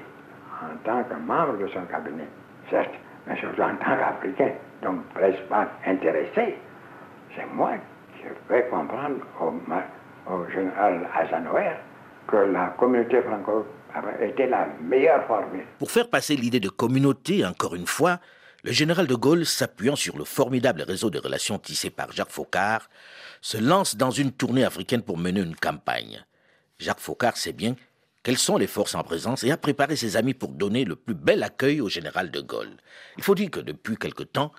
en 0.62 0.76
tant 0.84 1.02
que 1.04 1.14
membre 1.14 1.58
de 1.58 1.66
son 1.68 1.82
cabinet, 1.86 2.28
certes, 2.70 2.94
Mais 3.26 3.36
je 3.36 3.46
en 3.46 3.76
tant 3.76 3.96
qu'Africain, 3.96 4.52
donc 4.82 5.02
presque 5.14 5.42
pas 5.48 5.66
intéressé, 5.86 6.56
c'est 7.34 7.46
moi 7.54 7.72
qui 8.16 8.24
fais 8.48 8.68
comprendre 8.68 9.16
au, 9.40 9.52
au 10.32 10.50
général 10.50 11.08
Azanoer 11.14 11.72
que 12.26 12.36
la 12.36 12.74
communauté 12.78 13.22
franco 13.22 13.66
était 14.20 14.46
la 14.46 14.66
meilleure 14.82 15.24
formule. 15.24 15.64
Pour 15.78 15.90
faire 15.90 16.10
passer 16.10 16.36
l'idée 16.36 16.60
de 16.60 16.68
communauté, 16.68 17.44
encore 17.46 17.74
une 17.74 17.86
fois, 17.86 18.18
le 18.64 18.72
général 18.72 19.06
de 19.06 19.14
Gaulle, 19.14 19.44
s'appuyant 19.44 19.94
sur 19.94 20.16
le 20.16 20.24
formidable 20.24 20.82
réseau 20.82 21.10
de 21.10 21.18
relations 21.18 21.58
tissé 21.58 21.90
par 21.90 22.10
Jacques 22.12 22.30
Faucard, 22.30 22.88
se 23.42 23.58
lance 23.58 23.94
dans 23.94 24.10
une 24.10 24.32
tournée 24.32 24.64
africaine 24.64 25.02
pour 25.02 25.18
mener 25.18 25.40
une 25.40 25.54
campagne. 25.54 26.24
Jacques 26.78 27.00
Faucard 27.00 27.36
sait 27.36 27.52
bien 27.52 27.76
quelles 28.22 28.38
sont 28.38 28.56
les 28.56 28.66
forces 28.66 28.94
en 28.94 29.02
présence 29.02 29.44
et 29.44 29.50
a 29.50 29.58
préparé 29.58 29.96
ses 29.96 30.16
amis 30.16 30.32
pour 30.32 30.48
donner 30.48 30.86
le 30.86 30.96
plus 30.96 31.14
bel 31.14 31.42
accueil 31.42 31.82
au 31.82 31.90
général 31.90 32.30
de 32.30 32.40
Gaulle. 32.40 32.72
Il 33.18 33.22
faut 33.22 33.34
dire 33.34 33.50
que 33.50 33.60
depuis 33.60 33.98
quelque 33.98 34.22
temps, 34.22 34.50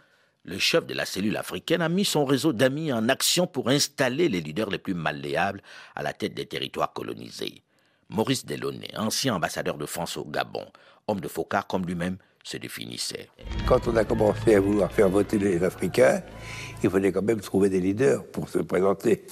le 0.44 0.60
chef 0.60 0.86
de 0.86 0.94
la 0.94 1.06
cellule 1.06 1.36
africaine 1.36 1.82
a 1.82 1.90
mis 1.90 2.06
son 2.06 2.26
réseau 2.26 2.54
d'amis 2.54 2.94
en 2.94 3.10
action 3.10 3.48
pour 3.48 3.70
installer 3.70 4.30
les 4.30 4.40
leaders 4.40 4.70
les 4.70 4.78
plus 4.78 4.94
malléables 4.94 5.64
à 5.96 6.04
la 6.04 6.14
tête 6.14 6.36
des 6.36 6.46
territoires 6.46 6.94
colonisés. 6.94 7.64
Maurice 8.10 8.46
Delaunay, 8.46 8.96
ancien 8.96 9.34
ambassadeur 9.34 9.80
de 9.80 9.88
France 9.88 10.16
au 10.16 10.26
Gabon, 10.26 10.68
homme 11.08 11.22
de 11.22 11.28
Faucard 11.28 11.66
comme 11.66 11.88
lui-même, 11.88 12.20
se 12.46 12.58
définissait. 12.58 13.28
Quand 13.68 13.88
on 13.88 13.96
a 13.96 14.06
commencé 14.06 14.54
à 14.54 14.60
vouloir 14.60 14.92
faire 14.92 15.10
voter 15.10 15.40
les 15.40 15.64
Africains, 15.64 16.22
il 16.84 16.90
fallait 16.92 17.12
quand 17.12 17.24
même 17.24 17.42
trouver 17.42 17.70
des 17.70 17.80
leaders 17.80 18.24
pour 18.24 18.48
se 18.50 18.60
présenter. 18.60 19.24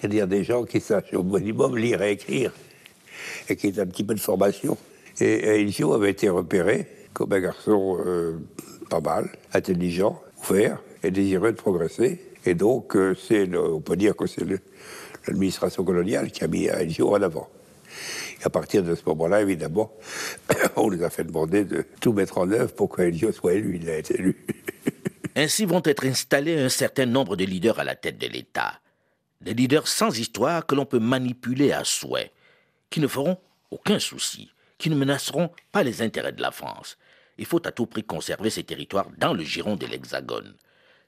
C'est-à-dire 0.00 0.26
des 0.26 0.42
gens 0.42 0.64
qui 0.64 0.80
sachent 0.80 1.14
au 1.14 1.22
minimum 1.22 1.78
lire 1.78 2.02
et 2.02 2.12
écrire, 2.12 2.52
et 3.48 3.54
qui 3.54 3.68
aient 3.68 3.78
un 3.78 3.86
petit 3.86 4.02
peu 4.02 4.14
de 4.14 4.20
formation. 4.20 4.76
Et 5.20 5.60
Elio 5.60 5.92
avait 5.92 6.10
été 6.10 6.28
repéré 6.28 6.88
comme 7.12 7.32
un 7.32 7.40
garçon 7.40 7.98
euh, 8.04 8.40
pas 8.88 9.00
mal, 9.00 9.30
intelligent, 9.52 10.20
ouvert 10.42 10.82
et 11.04 11.12
désireux 11.12 11.52
de 11.52 11.56
progresser. 11.56 12.20
Et 12.46 12.54
donc, 12.54 12.96
euh, 12.96 13.14
on 13.74 13.80
peut 13.80 13.96
dire 13.96 14.16
que 14.16 14.26
c'est 14.26 14.44
l'administration 15.28 15.84
coloniale 15.84 16.32
qui 16.32 16.42
a 16.42 16.48
mis 16.48 16.64
Elio 16.64 17.14
en 17.14 17.22
avant. 17.22 17.48
Et 18.40 18.44
à 18.44 18.50
partir 18.50 18.82
de 18.82 18.94
ce 18.94 19.02
moment-là, 19.06 19.42
évidemment, 19.42 19.92
on 20.76 20.90
nous 20.90 21.02
a 21.02 21.10
fait 21.10 21.24
demander 21.24 21.64
de 21.64 21.84
tout 22.00 22.12
mettre 22.12 22.38
en 22.38 22.50
œuvre 22.50 22.74
pour 22.74 22.94
qu'Elio 22.94 23.32
soit 23.32 23.54
élu. 23.54 23.78
Il 23.80 23.90
a 23.90 23.98
été 23.98 24.14
élu. 24.14 24.36
Ainsi 25.36 25.64
vont 25.64 25.82
être 25.84 26.04
installés 26.06 26.58
un 26.58 26.68
certain 26.68 27.06
nombre 27.06 27.36
de 27.36 27.44
leaders 27.44 27.78
à 27.78 27.84
la 27.84 27.94
tête 27.94 28.18
de 28.18 28.26
l'État. 28.26 28.80
Des 29.40 29.54
leaders 29.54 29.88
sans 29.88 30.18
histoire 30.18 30.66
que 30.66 30.74
l'on 30.74 30.86
peut 30.86 30.98
manipuler 30.98 31.72
à 31.72 31.84
souhait, 31.84 32.32
qui 32.90 33.00
ne 33.00 33.06
feront 33.06 33.38
aucun 33.70 33.98
souci, 33.98 34.50
qui 34.76 34.90
ne 34.90 34.96
menaceront 34.96 35.50
pas 35.72 35.82
les 35.82 36.02
intérêts 36.02 36.32
de 36.32 36.42
la 36.42 36.50
France. 36.50 36.98
Il 37.38 37.46
faut 37.46 37.66
à 37.66 37.72
tout 37.72 37.86
prix 37.86 38.04
conserver 38.04 38.50
ces 38.50 38.64
territoires 38.64 39.08
dans 39.18 39.32
le 39.32 39.44
giron 39.44 39.76
de 39.76 39.86
l'Hexagone. 39.86 40.54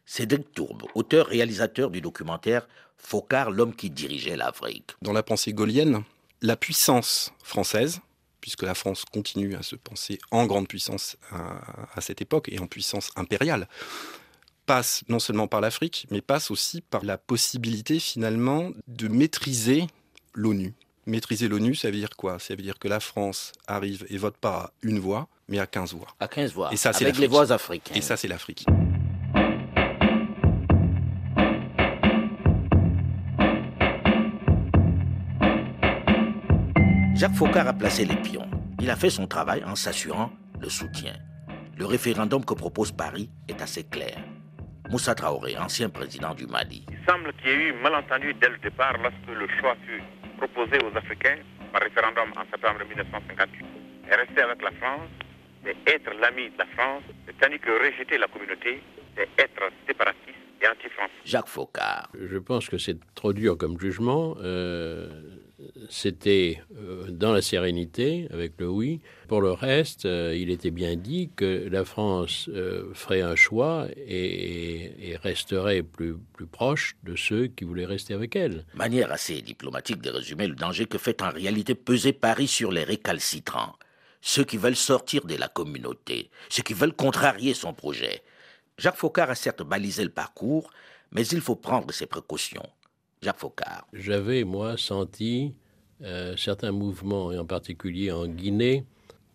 Cédric 0.07 0.53
Tourbe, 0.53 0.85
auteur-réalisateur 0.95 1.91
du 1.91 2.01
documentaire 2.01 2.67
Focard, 2.97 3.51
l'homme 3.51 3.75
qui 3.75 3.91
dirigeait 3.91 4.37
l'Afrique. 4.37 4.93
Dans 5.03 5.13
la 5.13 5.23
pensée 5.23 5.53
gaulienne, 5.53 6.03
la 6.43 6.57
puissance 6.57 7.33
française, 7.43 8.01
puisque 8.41 8.63
la 8.63 8.75
France 8.75 9.05
continue 9.05 9.55
à 9.55 9.63
se 9.63 9.77
penser 9.77 10.19
en 10.31 10.45
grande 10.47 10.69
puissance 10.69 11.17
à, 11.31 12.01
cette 12.01 12.21
époque 12.21 12.49
et 12.51 12.59
en 12.59 12.67
puissance 12.67 13.11
impériale, 13.17 13.69
passe 14.67 15.05
non 15.09 15.21
seulement 15.21 15.47
par 15.47 15.61
l'Afrique, 15.61 16.07
mais 16.11 16.21
passe 16.21 16.51
aussi 16.51 16.81
par 16.81 17.05
la 17.05 17.17
possibilité 17.17 18.01
finalement 18.01 18.71
de 18.89 19.09
maîtriser 19.09 19.87
l'ONU. 20.35 20.75
Maîtriser 21.07 21.49
l'ONU, 21.49 21.75
ça 21.75 21.91
veut 21.91 21.97
dire 21.97 22.11
quoi? 22.17 22.39
Ça 22.39 22.55
veut 22.55 22.63
dire 22.63 22.79
que 22.79 22.89
la 22.89 23.01
France 23.01 23.53
arrive 23.67 24.05
et 24.09 24.19
vote 24.19 24.37
pas 24.37 24.57
à 24.57 24.73
une 24.83 24.99
voix, 24.99 25.29
mais 25.49 25.59
à 25.59 25.67
15 25.67 25.95
voix. 25.95 26.09
À 26.21 26.29
15 26.29 26.53
voix. 26.53 26.73
Et 26.73 26.77
ça, 26.77 26.93
c'est 26.93 27.05
avec 27.05 27.19
les 27.19 27.27
voix 27.27 27.51
africaines. 27.53 27.97
Et 27.97 28.01
ça, 28.01 28.17
c'est 28.17 28.29
l'Afrique. 28.29 28.67
Jacques 37.23 37.37
Faucard 37.37 37.69
a 37.69 37.73
placé 37.73 38.05
les 38.05 38.17
pions. 38.17 38.51
Il 38.81 38.91
a 38.91 38.97
fait 38.97 39.09
son 39.09 39.29
travail 39.29 39.63
en 39.65 39.77
s'assurant 39.77 40.33
le 40.61 40.69
soutien. 40.69 41.13
Le 41.79 41.87
référendum 41.87 42.45
que 42.45 42.53
propose 42.53 42.91
Paris 42.91 43.31
est 43.47 43.63
assez 43.63 43.85
clair. 43.85 44.19
Moussa 44.91 45.15
Traoré, 45.15 45.57
ancien 45.57 45.89
président 45.89 46.35
du 46.35 46.49
Mali. 46.49 46.85
Il 46.91 46.99
semble 47.09 47.33
qu'il 47.35 47.51
y 47.51 47.53
ait 47.53 47.69
eu 47.69 47.73
malentendu 47.75 48.35
dès 48.35 48.49
le 48.49 48.59
départ 48.59 48.95
lorsque 49.01 49.39
le 49.39 49.47
choix 49.61 49.77
fut 49.87 50.03
proposé 50.37 50.79
aux 50.85 50.99
Africains 50.99 51.39
par 51.73 51.83
référendum 51.83 52.29
en 52.35 52.43
septembre 52.51 52.81
1958. 52.89 53.67
Et 54.11 54.15
rester 54.17 54.43
avec 54.43 54.61
la 54.61 54.73
France, 54.73 55.09
c'est 55.63 55.77
être 55.95 56.11
l'ami 56.21 56.51
de 56.51 56.59
la 56.59 56.67
France, 56.75 57.05
tandis 57.41 57.61
que 57.61 57.71
rejeter 57.71 58.19
la 58.19 58.27
communauté, 58.27 58.83
c'est 59.17 59.29
être 59.39 59.71
séparatiste 59.87 60.43
et 60.61 60.67
anti-français. 60.67 61.23
Jacques 61.25 61.47
Faucard. 61.47 62.11
Je 62.21 62.39
pense 62.39 62.69
que 62.69 62.79
c'est 62.79 62.99
trop 63.15 63.33
dur 63.33 63.57
comme 63.57 63.79
jugement. 63.79 64.35
Euh, 64.41 65.39
c'était 65.89 66.63
euh, 66.77 67.11
dans 67.11 67.33
la 67.33 67.43
sérénité 67.43 68.29
avec 68.33 68.53
le 68.59 68.69
oui. 68.69 69.01
Pour 69.29 69.41
le 69.41 69.53
reste, 69.53 70.07
euh, 70.07 70.37
il 70.37 70.51
était 70.51 70.71
bien 70.71 70.97
dit 70.97 71.31
que 71.35 71.69
la 71.71 71.85
France 71.85 72.49
euh, 72.53 72.93
ferait 72.95 73.23
un 73.23 73.37
choix 73.37 73.87
et, 73.97 75.17
resterait 75.23 75.83
plus, 75.83 76.17
plus 76.33 76.47
proche 76.47 76.97
de 77.05 77.17
ceux 77.17 77.47
qui 77.47 77.65
voulaient 77.65 77.87
rester 77.87 78.15
avec 78.15 78.37
elle. 78.37 78.65
Manière 78.75 79.13
assez 79.13 79.43
diplomatique 79.43 80.01
de 80.01 80.11
résumer 80.11 80.47
le 80.47 80.55
danger 80.55 80.87
que 80.87 80.99
fait 80.99 81.23
en 81.23 81.31
réalité 81.31 81.75
peser 81.75 82.13
Paris 82.13 82.49
sur 82.49 82.73
les 82.73 82.85
récalcitrants, 82.85 83.77
ceux 84.21 84.45
qui 84.45 84.57
veulent 84.57 84.77
sortir 84.77 85.25
de 85.25 85.37
la 85.37 85.49
communauté, 85.49 86.31
ceux 86.49 86.63
qui 86.63 86.75
veulent 86.75 86.95
contrarier 86.95 87.55
son 87.55 87.73
projet. 87.73 88.23
Jacques 88.79 88.97
Faucard 88.97 89.31
a 89.31 89.35
certes 89.35 89.63
balisé 89.63 90.03
le 90.03 90.11
parcours, 90.11 90.71
mais 91.13 91.27
il 91.27 91.41
faut 91.41 91.57
prendre 91.57 91.93
ses 91.93 92.07
précautions. 92.07 92.69
J'avais, 93.93 94.45
moi, 94.45 94.77
senti 94.77 95.55
euh, 96.03 96.37
certains 96.37 96.73
mouvements, 96.73 97.33
et 97.33 97.39
en 97.39 97.47
particulier 97.47 98.11
en 98.11 98.27
Guinée, 98.27 98.85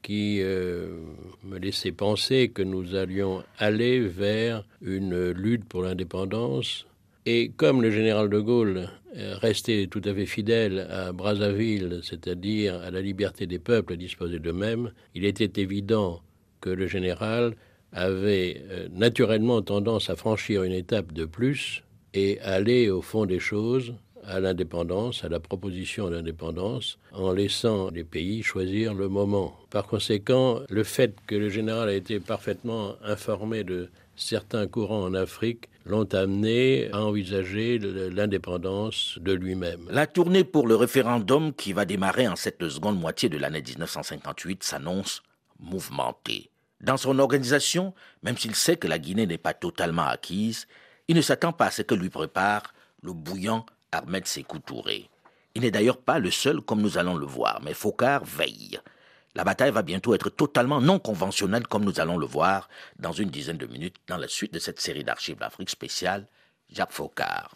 qui 0.01 0.39
euh, 0.41 0.99
me 1.43 1.57
laissaient 1.57 1.91
penser 1.91 2.49
que 2.49 2.61
nous 2.61 2.95
allions 2.95 3.43
aller 3.57 3.99
vers 3.99 4.65
une 4.81 5.31
lutte 5.31 5.65
pour 5.65 5.83
l'indépendance. 5.83 6.85
Et 7.25 7.51
comme 7.55 7.81
le 7.81 7.91
général 7.91 8.29
de 8.29 8.39
Gaulle 8.39 8.89
restait 9.13 9.87
tout 9.87 10.01
à 10.05 10.13
fait 10.13 10.25
fidèle 10.25 10.87
à 10.91 11.11
Brazzaville, 11.11 12.01
c'est-à-dire 12.03 12.75
à 12.75 12.91
la 12.91 13.01
liberté 13.01 13.47
des 13.47 13.59
peuples 13.59 13.93
à 13.93 13.95
disposer 13.95 14.39
d'eux-mêmes, 14.39 14.91
il 15.15 15.25
était 15.25 15.61
évident 15.61 16.21
que 16.61 16.69
le 16.69 16.87
général 16.87 17.55
avait 17.91 18.61
euh, 18.69 18.87
naturellement 18.91 19.61
tendance 19.61 20.09
à 20.09 20.15
franchir 20.15 20.63
une 20.63 20.73
étape 20.73 21.13
de 21.13 21.25
plus 21.25 21.83
et 22.13 22.39
aller 22.41 22.89
au 22.89 23.01
fond 23.01 23.25
des 23.25 23.39
choses, 23.39 23.93
à 24.23 24.39
l'indépendance, 24.39 25.23
à 25.23 25.29
la 25.29 25.39
proposition 25.39 26.09
d'indépendance, 26.09 26.97
en 27.13 27.31
laissant 27.31 27.89
les 27.91 28.03
pays 28.03 28.43
choisir 28.43 28.93
le 28.93 29.07
moment. 29.07 29.57
Par 29.69 29.87
conséquent, 29.87 30.61
le 30.69 30.83
fait 30.83 31.15
que 31.27 31.35
le 31.35 31.49
général 31.49 31.89
a 31.89 31.93
été 31.93 32.19
parfaitement 32.19 32.95
informé 33.03 33.63
de 33.63 33.89
certains 34.17 34.67
courants 34.67 35.03
en 35.03 35.13
Afrique 35.13 35.69
l'ont 35.85 36.13
amené 36.13 36.89
à 36.91 37.01
envisager 37.01 37.79
l'indépendance 37.79 39.17
de 39.21 39.31
lui-même. 39.31 39.87
La 39.89 40.07
tournée 40.07 40.43
pour 40.43 40.67
le 40.67 40.75
référendum 40.75 41.53
qui 41.53 41.71
va 41.71 41.85
démarrer 41.85 42.27
en 42.27 42.35
cette 42.35 42.67
seconde 42.67 42.99
moitié 42.99 43.29
de 43.29 43.37
l'année 43.37 43.61
1958 43.61 44.63
s'annonce 44.63 45.23
mouvementée. 45.59 46.49
Dans 46.81 46.97
son 46.97 47.17
organisation, 47.19 47.93
même 48.21 48.37
s'il 48.37 48.55
sait 48.55 48.75
que 48.75 48.87
la 48.87 48.99
Guinée 48.99 49.25
n'est 49.25 49.37
pas 49.37 49.53
totalement 49.53 50.05
acquise, 50.05 50.67
il 51.07 51.15
ne 51.15 51.21
s'attend 51.21 51.53
pas 51.53 51.67
à 51.67 51.71
ce 51.71 51.81
que 51.81 51.95
lui 51.95 52.09
prépare 52.09 52.73
le 53.01 53.13
bouillant 53.13 53.65
Ahmed 53.91 54.27
Sékou 54.27 54.59
Touré. 54.59 55.09
Il 55.55 55.61
n'est 55.61 55.71
d'ailleurs 55.71 55.97
pas 55.97 56.19
le 56.19 56.31
seul 56.31 56.61
comme 56.61 56.81
nous 56.81 56.97
allons 56.97 57.15
le 57.15 57.25
voir, 57.25 57.61
mais 57.63 57.73
Focard 57.73 58.25
veille. 58.25 58.79
La 59.33 59.43
bataille 59.43 59.71
va 59.71 59.83
bientôt 59.83 60.13
être 60.13 60.29
totalement 60.29 60.81
non 60.81 60.99
conventionnelle 60.99 61.67
comme 61.67 61.85
nous 61.85 61.99
allons 61.99 62.17
le 62.17 62.25
voir 62.25 62.69
dans 62.99 63.11
une 63.11 63.29
dizaine 63.29 63.57
de 63.57 63.67
minutes 63.67 63.97
dans 64.07 64.17
la 64.17 64.27
suite 64.27 64.53
de 64.53 64.59
cette 64.59 64.81
série 64.81 65.03
d'archives 65.03 65.37
d'Afrique 65.37 65.69
spéciale, 65.69 66.27
Jacques 66.69 66.91
Focard. 66.91 67.55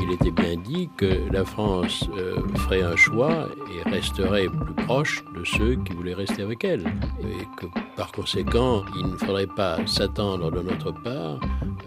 Il 0.00 0.12
était 0.12 0.30
bien 0.30 0.56
dit 0.56 0.88
que 0.96 1.30
la 1.32 1.44
France 1.44 2.04
euh, 2.16 2.36
ferait 2.56 2.82
un 2.82 2.96
choix 2.96 3.48
et 3.74 3.88
resterait 3.88 4.48
plus 4.48 4.74
proche 4.86 5.24
de 5.34 5.44
ceux 5.44 5.76
qui 5.76 5.92
voulaient 5.92 6.14
rester 6.14 6.42
avec 6.42 6.64
elle. 6.64 6.86
Et 7.22 7.44
que 7.56 7.66
par 7.96 8.12
conséquent, 8.12 8.84
il 8.96 9.06
ne 9.06 9.16
faudrait 9.16 9.46
pas 9.46 9.84
s'attendre 9.86 10.50
de 10.50 10.60
notre 10.60 10.92
part 10.92 11.40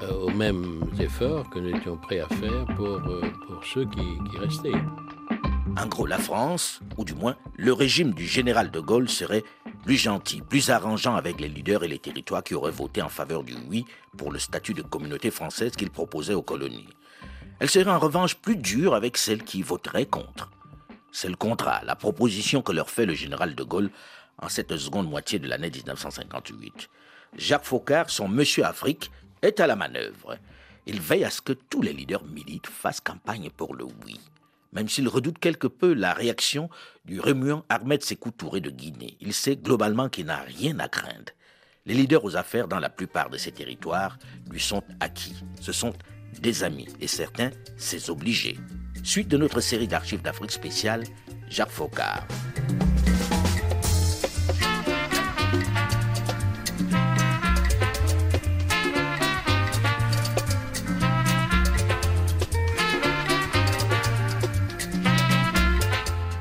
euh, 0.03 0.13
aux 0.13 0.31
mêmes 0.31 0.81
efforts 0.99 1.49
que 1.49 1.59
nous 1.59 1.75
étions 1.75 1.97
prêts 1.97 2.19
à 2.19 2.27
faire 2.27 2.65
pour, 2.75 2.87
euh, 2.87 3.21
ceux 3.63 3.85
qui 3.85 4.37
restaient. 4.37 4.71
En 5.77 5.85
gros, 5.87 6.05
la 6.05 6.17
France, 6.17 6.81
ou 6.97 7.05
du 7.05 7.13
moins 7.13 7.35
le 7.57 7.73
régime 7.73 8.13
du 8.13 8.25
général 8.25 8.71
de 8.71 8.79
Gaulle, 8.79 9.09
serait 9.09 9.43
plus 9.83 9.97
gentil, 9.97 10.41
plus 10.41 10.69
arrangeant 10.69 11.15
avec 11.15 11.39
les 11.39 11.47
leaders 11.47 11.83
et 11.83 11.87
les 11.87 11.99
territoires 11.99 12.43
qui 12.43 12.55
auraient 12.55 12.71
voté 12.71 13.01
en 13.01 13.09
faveur 13.09 13.43
du 13.43 13.55
oui 13.69 13.85
pour 14.17 14.31
le 14.31 14.39
statut 14.39 14.73
de 14.73 14.81
communauté 14.81 15.31
française 15.31 15.71
qu'il 15.71 15.89
proposait 15.89 16.33
aux 16.33 16.41
colonies. 16.41 16.87
Elle 17.59 17.69
serait 17.69 17.91
en 17.91 17.99
revanche 17.99 18.35
plus 18.35 18.55
dure 18.55 18.95
avec 18.95 19.17
celles 19.17 19.43
qui 19.43 19.61
voteraient 19.61 20.05
contre. 20.05 20.49
C'est 21.11 21.27
le 21.27 21.35
contrat, 21.35 21.81
la 21.83 21.95
proposition 21.95 22.61
que 22.61 22.71
leur 22.71 22.89
fait 22.89 23.05
le 23.05 23.13
général 23.13 23.53
de 23.53 23.63
Gaulle 23.63 23.91
en 24.37 24.47
cette 24.47 24.77
seconde 24.77 25.09
moitié 25.09 25.39
de 25.39 25.47
l'année 25.47 25.69
1958. 25.69 26.89
Jacques 27.37 27.65
Faucard, 27.65 28.09
son 28.09 28.29
Monsieur 28.29 28.63
Afrique, 28.63 29.11
est 29.41 29.59
à 29.59 29.67
la 29.67 29.75
manœuvre. 29.75 30.37
Il 30.85 31.01
veille 31.01 31.25
à 31.25 31.29
ce 31.29 31.41
que 31.41 31.53
tous 31.53 31.81
les 31.81 31.93
leaders 31.93 32.23
milites 32.23 32.67
fassent 32.67 33.01
campagne 33.01 33.49
pour 33.49 33.75
le 33.75 33.83
oui. 34.05 34.19
Même 34.71 34.87
s'il 34.87 35.07
redoute 35.09 35.39
quelque 35.39 35.67
peu 35.67 35.93
la 35.93 36.13
réaction 36.13 36.69
du 37.03 37.19
remuant 37.19 37.65
Ahmed 37.69 38.03
Sékou 38.03 38.31
Touré 38.31 38.61
de 38.61 38.69
Guinée, 38.69 39.17
il 39.19 39.33
sait 39.33 39.57
globalement 39.57 40.09
qu'il 40.09 40.27
n'a 40.27 40.39
rien 40.39 40.79
à 40.79 40.87
craindre. 40.87 41.33
Les 41.85 41.93
leaders 41.93 42.23
aux 42.23 42.37
affaires 42.37 42.67
dans 42.67 42.79
la 42.79 42.89
plupart 42.89 43.29
de 43.29 43.37
ces 43.37 43.51
territoires 43.51 44.17
lui 44.49 44.59
sont 44.59 44.83
acquis. 44.99 45.35
Ce 45.59 45.71
sont 45.71 45.93
des 46.41 46.63
amis 46.63 46.87
et 47.01 47.07
certains 47.07 47.51
ses 47.77 48.09
obligés. 48.09 48.57
Suite 49.03 49.27
de 49.27 49.37
notre 49.37 49.61
série 49.61 49.87
d'archives 49.87 50.21
d'Afrique 50.21 50.51
spéciale, 50.51 51.03
Jacques 51.49 51.69
Faucard. 51.69 52.27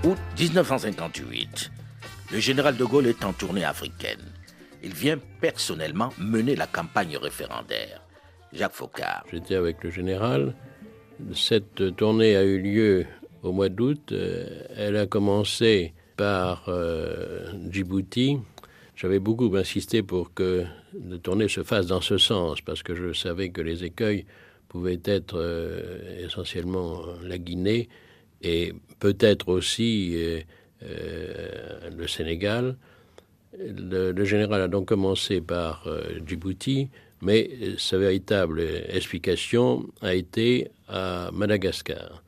Août 0.05 0.19
1958. 0.39 1.71
Le 2.31 2.41
général 2.41 2.77
de 2.77 2.85
Gaulle 2.85 3.07
est 3.07 3.25
en 3.25 3.33
tournée 3.33 3.65
africaine. 3.65 4.21
Il 4.83 4.95
vient 4.95 5.19
personnellement 5.41 6.13
mener 6.19 6.57
la 6.57 6.67
campagne 6.67 7.17
référendaire. 7.17 8.03
Jacques. 8.53 8.75
J'étais 9.31 9.55
avec 9.55 9.83
le 9.85 9.91
général. 9.91 10.55
Cette 11.35 11.97
tournée 11.97 12.37
a 12.37 12.45
eu 12.45 12.59
lieu 12.59 13.07
au 13.43 13.53
mois 13.53 13.69
d'août. 13.69 14.13
Euh, 14.13 14.63
elle 14.77 14.97
a 14.97 15.07
commencé 15.07 15.93
par 16.17 16.65
euh, 16.69 17.53
Djibouti. 17.71 18.39
J'avais 18.97 19.19
beaucoup 19.19 19.55
insisté 19.57 20.03
pour 20.03 20.35
que 20.35 20.65
la 21.09 21.19
tournée 21.19 21.49
se 21.49 21.63
fasse 21.63 21.87
dans 21.87 22.01
ce 22.01 22.19
sens, 22.19 22.61
parce 22.61 22.83
que 22.83 22.95
je 22.95 23.13
savais 23.13 23.51
que 23.51 23.61
les 23.61 23.85
écueils 23.85 24.27
pouvaient 24.69 25.01
être 25.05 25.39
euh, 25.39 26.25
essentiellement 26.25 27.03
la 27.23 27.39
Guinée 27.39 27.89
et 28.43 28.73
peut-être 28.99 29.49
aussi 29.49 30.17
le 30.81 32.07
Sénégal. 32.07 32.77
Le, 33.59 34.25
général 34.25 34.63
a 34.63 34.69
donc 34.69 34.87
commencé 34.87 35.41
par 35.41 35.89
Djibouti, 36.25 36.89
mais 37.21 37.51
sa 37.79 37.99
véritable 37.99 38.61
explication 38.89 39.87
a 40.01 40.15
été 40.15 40.71
à 40.89 41.31
Madagascar. 41.33 42.23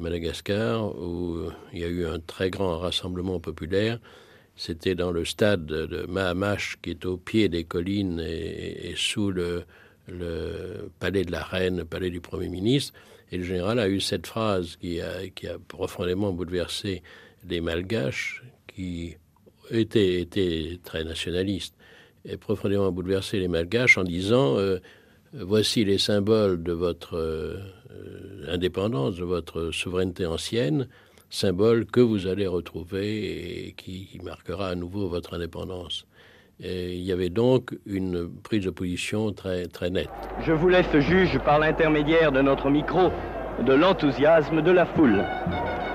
Madagascar, 0.00 0.96
où 0.98 1.50
il 1.72 1.80
y 1.80 1.84
a 1.84 1.88
eu 1.88 2.06
un 2.06 2.18
très 2.18 2.50
grand 2.50 2.78
rassemblement 2.78 3.38
populaire. 3.38 3.98
C'était 4.56 4.94
dans 4.94 5.12
le 5.12 5.24
stade 5.24 5.66
de 5.66 6.06
Mahamash, 6.06 6.78
qui 6.82 6.90
est 6.90 7.04
au 7.06 7.16
pied 7.16 7.48
des 7.48 7.64
collines 7.64 8.20
et, 8.20 8.94
sous 8.96 9.30
le, 9.30 9.64
palais 10.98 11.24
de 11.24 11.32
la 11.32 11.42
reine, 11.42 11.78
le 11.78 11.84
palais 11.84 12.10
du 12.10 12.20
Premier 12.20 12.48
ministre. 12.48 12.92
Et 13.32 13.38
le 13.38 13.44
général 13.44 13.78
a 13.78 13.88
eu 13.88 14.00
cette 14.00 14.26
phrase 14.26 14.76
qui 14.76 15.00
a, 15.00 15.58
profondément 15.68 16.32
bouleversé 16.32 17.02
les 17.48 17.60
Malgaches, 17.60 18.42
qui 18.66 19.16
étaient 19.70 20.78
très 20.84 21.04
nationalistes, 21.04 21.74
et 22.24 22.36
profondément 22.36 22.90
bouleversé 22.92 23.38
les 23.38 23.48
Malgaches 23.48 23.98
en 23.98 24.04
disant 24.04 24.56
euh, 24.58 24.78
Voici 25.32 25.84
les 25.84 25.98
symboles 25.98 26.60
de 26.60 26.72
votre 26.72 27.16
euh, 27.16 27.58
indépendance, 28.48 29.14
de 29.14 29.24
votre 29.24 29.70
souveraineté 29.70 30.26
ancienne, 30.26 30.88
symbole 31.28 31.86
que 31.86 32.00
vous 32.00 32.26
allez 32.26 32.48
retrouver 32.48 33.68
et 33.68 33.72
qui, 33.74 34.06
qui 34.06 34.18
marquera 34.20 34.70
à 34.70 34.74
nouveau 34.74 35.06
votre 35.06 35.34
indépendance. 35.34 36.04
Et 36.58 36.94
il 36.96 37.02
y 37.02 37.12
avait 37.12 37.30
donc 37.30 37.78
une 37.86 38.28
prise 38.42 38.64
de 38.64 38.70
position 38.70 39.32
très, 39.32 39.66
très 39.66 39.88
nette. 39.88 40.10
Je 40.44 40.52
vous 40.52 40.68
laisse 40.68 40.98
juge 40.98 41.38
par 41.38 41.60
l'intermédiaire 41.60 42.32
de 42.32 42.40
notre 42.40 42.68
micro 42.68 43.10
de 43.60 43.72
l'enthousiasme 43.72 44.62
de 44.62 44.70
la 44.70 44.86
foule. 44.86 45.24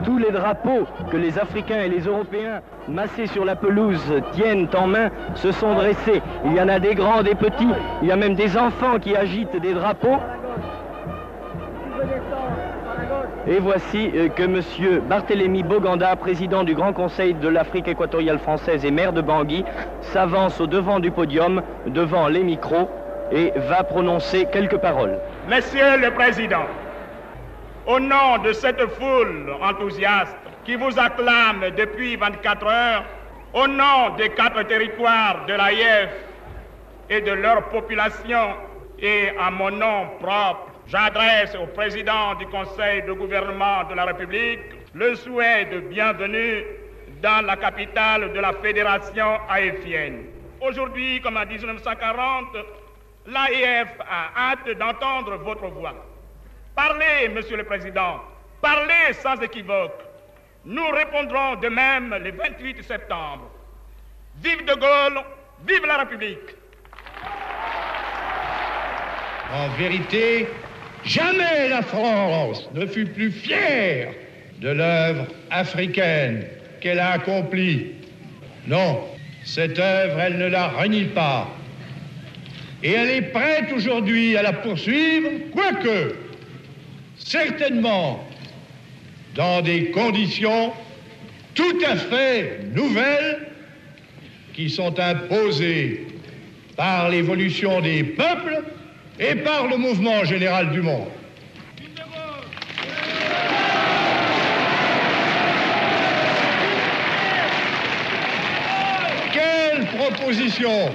Tous 0.04 0.18
les 0.18 0.32
drapeaux 0.32 0.86
que 1.10 1.18
les 1.18 1.40
Africains 1.40 1.82
et 1.84 1.90
les 1.90 2.02
Européens, 2.02 2.62
massés 2.88 3.28
sur 3.28 3.46
la 3.46 3.56
pelouse, 3.56 4.14
tiennent 4.34 4.68
en 4.78 4.88
main, 4.88 5.10
se 5.36 5.52
sont 5.52 5.74
dressés. 5.74 6.22
Il 6.46 6.54
y 6.54 6.62
en 6.62 6.68
a 6.68 6.80
des 6.80 6.96
grands, 6.96 7.24
des 7.24 7.36
petits, 7.36 7.70
il 8.02 8.08
y 8.08 8.12
a 8.12 8.16
même 8.16 8.36
des 8.36 8.58
enfants 8.58 9.00
qui 9.00 9.16
agitent 9.16 9.60
des 9.60 9.74
drapeaux. 9.74 10.18
Et 13.48 13.60
voici 13.60 14.12
que 14.36 14.44
M. 14.44 14.62
Barthélemy 15.08 15.62
Boganda, 15.64 16.16
président 16.16 16.64
du 16.64 16.74
Grand 16.74 16.94
Conseil 16.94 17.36
de 17.36 17.48
l'Afrique 17.48 17.88
équatoriale 17.88 18.40
française 18.40 18.84
et 18.84 18.92
maire 18.92 19.14
de 19.14 19.22
Bangui, 19.22 19.64
s'avance 20.02 20.60
au 20.60 20.68
devant 20.68 21.00
du 21.00 21.12
podium, 21.12 21.62
devant 21.86 22.28
les 22.28 22.44
micros, 22.44 22.90
et 23.32 23.54
va 23.56 23.84
prononcer 23.84 24.48
quelques 24.52 24.78
paroles. 24.78 25.18
Monsieur 25.48 25.98
le 26.00 26.12
Président, 26.12 26.66
au 27.88 28.00
nom 28.00 28.38
de 28.40 28.54
cette 28.54 28.86
foule 28.94 29.56
enthousiaste 29.62 30.36
qui 30.66 30.76
vous 30.76 30.98
acclame 31.00 31.70
depuis 31.78 32.16
24 32.16 32.68
heures, 32.68 33.06
au 33.54 33.68
nom 33.68 34.16
des 34.18 34.30
quatre 34.30 34.64
territoires 34.64 35.46
de 35.46 35.54
l'AIF 35.54 36.10
et 37.10 37.22
de 37.22 37.32
leur 37.32 37.70
population, 37.70 38.56
et 39.00 39.30
à 39.40 39.52
mon 39.52 39.72
nom 39.72 40.08
propre, 40.20 40.68
j'adresse 40.88 41.56
au 41.56 41.68
président 41.68 42.36
du 42.36 42.48
Conseil 42.48 43.04
de 43.04 43.14
gouvernement 43.14 43.84
de 43.90 43.96
la 43.96 44.06
République 44.06 44.60
le 44.94 45.16
souhait 45.16 45.66
de 45.66 45.80
bienvenue 45.82 46.64
dans 47.22 47.46
la 47.46 47.58
capitale 47.58 48.32
de 48.34 48.40
la 48.40 48.54
Fédération 48.54 49.40
haïtienne. 49.50 50.26
Aujourd'hui, 50.62 51.22
comme 51.22 51.38
en 51.38 51.46
1940, 51.46 52.46
l'AIF 53.28 53.90
a 54.00 54.52
hâte 54.52 54.78
d'entendre 54.78 55.36
votre 55.38 55.68
voix. 55.68 56.05
Parlez, 56.76 57.30
Monsieur 57.34 57.56
le 57.56 57.64
Président, 57.64 58.20
parlez 58.62 59.14
sans 59.22 59.42
équivoque. 59.42 60.02
Nous 60.66 60.90
répondrons 60.90 61.56
de 61.56 61.70
même 61.70 62.14
le 62.22 62.32
28 62.32 62.84
septembre. 62.84 63.50
Vive 64.44 64.66
De 64.66 64.74
Gaulle, 64.74 65.24
vive 65.66 65.86
la 65.86 66.00
République. 66.00 66.56
En 69.54 69.70
vérité, 69.78 70.48
jamais 71.06 71.70
la 71.70 71.82
France 71.82 72.70
ne 72.74 72.86
fut 72.86 73.06
plus 73.06 73.32
fière 73.32 74.12
de 74.60 74.70
l'œuvre 74.70 75.28
africaine 75.52 76.46
qu'elle 76.82 77.00
a 77.00 77.12
accomplie. 77.12 77.94
Non, 78.68 79.02
cette 79.46 79.80
œuvre, 79.80 80.20
elle 80.20 80.38
ne 80.40 80.48
la 80.48 80.68
renie 80.68 81.06
pas. 81.06 81.48
Et 82.84 82.92
elle 82.92 83.10
est 83.12 83.32
prête 83.32 83.72
aujourd'hui 83.72 84.36
à 84.36 84.42
la 84.42 84.54
poursuivre, 84.54 85.30
quoique, 85.54 86.16
certainement, 87.18 88.26
dans 89.36 89.62
des 89.62 89.92
conditions 89.92 90.72
tout 91.54 91.78
à 91.90 91.96
fait 91.96 92.60
nouvelles 92.74 93.48
qui 94.54 94.70
sont 94.70 95.00
imposées 95.00 96.06
par 96.76 97.10
l'évolution 97.10 97.82
des 97.82 98.04
peuples 98.04 98.62
et 99.20 99.36
par 99.36 99.68
le 99.68 99.78
mouvement 99.78 100.24
général 100.26 100.72
du 100.72 100.82
monde. 100.82 101.08
Quelle 109.34 109.86
proposition 109.88 110.92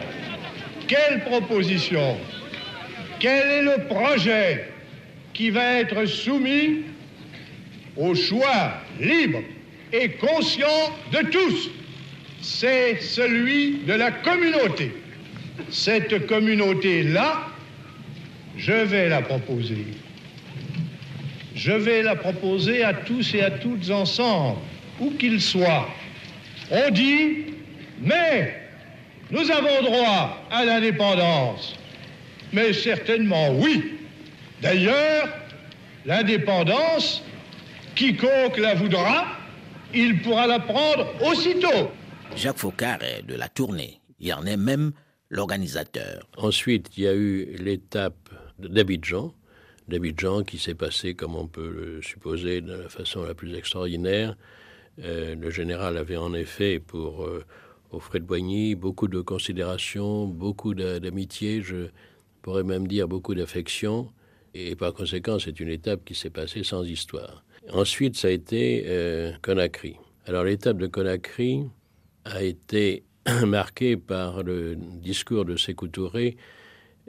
Quelle 0.87 1.21
proposition 1.25 2.17
Quel 3.19 3.49
est 3.51 3.63
le 3.63 3.85
projet 3.87 4.67
qui 5.41 5.49
va 5.49 5.79
être 5.79 6.05
soumis 6.05 6.83
au 7.97 8.15
choix 8.15 8.75
libre 9.01 9.39
et 9.91 10.11
conscient 10.11 10.93
de 11.11 11.31
tous 11.31 11.71
C'est 12.43 13.01
celui 13.01 13.79
de 13.87 13.95
la 13.95 14.11
communauté. 14.11 14.93
Cette 15.71 16.27
communauté-là, 16.27 17.47
je 18.59 18.85
vais 18.85 19.09
la 19.09 19.23
proposer. 19.23 19.87
je 21.55 21.73
vais 21.73 22.03
la 22.03 22.17
proposer 22.17 22.85
à 22.85 22.93
tous 22.93 23.35
et 23.35 23.41
à 23.41 23.51
toutes 23.51 23.91
ensemble, 23.91 24.59
où 25.01 25.11
qu'ils 25.13 25.41
soient. 25.41 25.89
On 26.71 26.91
dit, 26.91 27.47
mais 28.03 28.61
nous 29.31 29.51
avons 29.51 29.83
droit 29.85 30.47
à 30.51 30.67
l'indépendance. 30.67 31.77
Mais 32.53 32.75
certainement 32.75 33.55
oui. 33.55 34.00
D'ailleurs, 34.63 35.29
l'indépendance, 36.05 37.23
quiconque 37.95 38.59
la 38.59 38.75
voudra, 38.75 39.27
il 39.95 40.21
pourra 40.23 40.47
la 40.47 40.61
prendre 40.61 41.07
aussitôt. 41.25 41.91
Jacques 42.37 42.59
Faucard 42.59 43.03
est 43.03 43.23
de 43.23 43.35
la 43.35 43.49
tournée. 43.49 44.01
Il 44.19 44.33
en 44.35 44.45
est 44.45 44.57
même 44.59 44.93
l'organisateur. 45.31 46.29
Ensuite, 46.37 46.97
il 46.97 47.05
y 47.05 47.09
a 47.09 47.15
eu 47.15 47.57
l'étape 47.59 48.29
d'Abidjan. 48.59 49.33
D'Abidjan 49.89 50.45
qui 50.45 50.59
s'est 50.59 50.75
passé, 50.75 51.15
comme 51.15 51.37
on 51.37 51.47
peut 51.47 51.71
le 51.71 52.03
supposer, 52.03 52.61
de 52.61 52.75
la 52.75 52.89
façon 52.89 53.25
la 53.25 53.35
plus 53.35 53.55
extraordinaire. 53.55 54.37
Euh, 55.03 55.35
le 55.35 55.51
général 55.51 55.97
avait 55.97 56.19
en 56.19 56.35
effet 56.35 56.81
pour 56.81 57.25
euh, 57.25 57.45
de 57.93 58.19
Boigny 58.21 58.75
beaucoup 58.75 59.09
de 59.09 59.21
considération, 59.21 60.27
beaucoup 60.27 60.75
d'amitié, 60.75 61.63
je 61.63 61.89
pourrais 62.43 62.63
même 62.63 62.87
dire 62.87 63.09
beaucoup 63.09 63.35
d'affection. 63.35 64.13
Et 64.55 64.75
par 64.75 64.93
conséquent, 64.93 65.39
c'est 65.39 65.61
une 65.61 65.69
étape 65.69 66.05
qui 66.05 66.15
s'est 66.15 66.31
passée 66.31 66.65
sans 66.65 66.85
histoire. 66.85 67.45
Ensuite, 67.73 68.17
ça 68.17 68.29
a 68.29 68.31
été 68.31 68.85
euh, 68.87 69.33
Conakry. 69.43 69.97
Alors 70.27 70.45
l'étape 70.45 70.79
de 70.79 70.87
Conakry 70.87 71.65
a 72.25 72.43
été 72.43 73.05
marquée 73.47 73.97
par 73.97 74.43
le 74.43 74.77
discours 74.77 75.45
de 75.45 75.57
Sékou 75.57 75.89
Touré, 75.89 76.37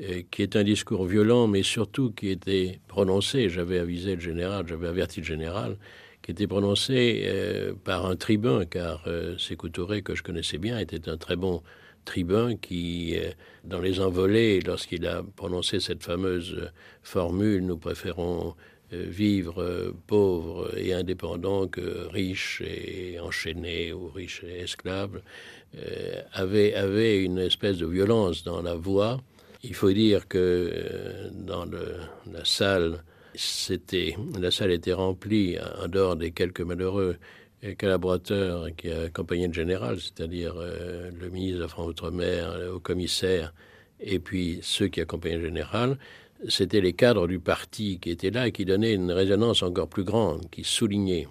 euh, 0.02 0.22
qui 0.30 0.44
est 0.44 0.56
un 0.56 0.64
discours 0.64 1.06
violent, 1.06 1.48
mais 1.48 1.64
surtout 1.64 2.12
qui 2.12 2.30
était 2.30 2.80
prononcé, 2.88 3.50
j'avais 3.50 3.80
avisé 3.80 4.16
le 4.16 4.22
général, 4.22 4.68
j'avais 4.68 4.88
averti 4.88 5.22
le 5.22 5.26
général, 5.26 5.78
qui 6.22 6.32
était 6.32 6.48
prononcé 6.48 7.24
euh, 7.26 7.74
par 7.74 8.06
un 8.06 8.16
tribun, 8.16 8.66
car 8.66 9.08
Sékou 9.40 9.70
Touré, 9.70 10.04
que 10.04 10.14
je 10.14 10.22
connaissais 10.22 10.60
bien, 10.60 10.78
était 10.78 11.10
un 11.10 11.18
très 11.18 11.36
bon 11.36 11.64
tribun 12.06 12.56
qui, 12.56 13.16
euh, 13.18 13.32
dans 13.64 13.80
les 13.80 14.00
envolées, 14.00 14.62
lorsqu'il 14.62 15.06
a 15.08 15.24
prononcé 15.36 15.80
cette 15.80 16.04
fameuse 16.04 16.70
formule, 17.04 17.66
nous 17.66 17.78
préférons 17.78 18.56
vivre 18.94 19.94
pauvres 20.06 20.78
et 20.78 20.94
indépendants 20.94 21.66
que 21.66 22.10
riches 22.10 22.62
et 22.62 23.22
enchaînés 23.22 23.94
ou 23.94 24.10
riches 24.10 24.44
et 24.44 24.64
esclaves, 24.64 25.22
avait, 26.34 26.74
avait 26.74 27.24
une 27.24 27.38
espèce 27.38 27.78
de 27.78 27.86
violence 27.86 28.44
dans 28.44 28.62
la 28.62 28.76
voix. 28.76 29.22
Il 29.64 29.76
faut 29.76 29.94
dire 29.94 30.28
que 30.28 31.30
dans 31.32 31.64
la 31.68 32.44
salle 32.44 33.02
c'était, 33.36 34.16
la 34.40 34.52
salle 34.52 34.72
était 34.72 34.94
remplie, 34.94 35.58
en 35.82 35.88
dehors 35.88 36.16
des 36.16 36.32
quelques 36.32 36.62
malheureux 36.62 37.18
collaborateurs 37.78 38.68
qui 38.76 38.92
accompagnaient 38.92 39.48
le 39.48 39.54
général, 39.54 39.98
c'est-à-dire 40.00 40.56
euh, 40.58 41.12
le 41.12 41.30
ministre 41.30 41.58
de 41.58 41.62
la 41.62 41.68
France 41.68 41.90
Outre-mer, 41.90 42.58
le 42.58 42.80
commissaire, 42.80 43.54
et 44.00 44.20
puis 44.20 44.60
ceux 44.64 44.88
qui 44.88 45.02
accompagnaient 45.02 45.38
le 45.38 45.46
général, 45.46 45.98
c'était 46.50 46.82
les 46.82 46.94
cadres 46.94 47.28
du 47.28 47.40
parti 47.40 48.00
qui 48.00 48.10
étaient 48.10 48.32
là 48.32 48.48
et 48.48 48.52
qui 48.52 48.66
donnaient 48.66 48.94
une 48.94 49.12
résonance 49.12 49.62
encore 49.62 49.88
plus 49.88 50.04
grande, 50.04 50.50
qui 50.50 50.64
soulignaient. 50.64 51.28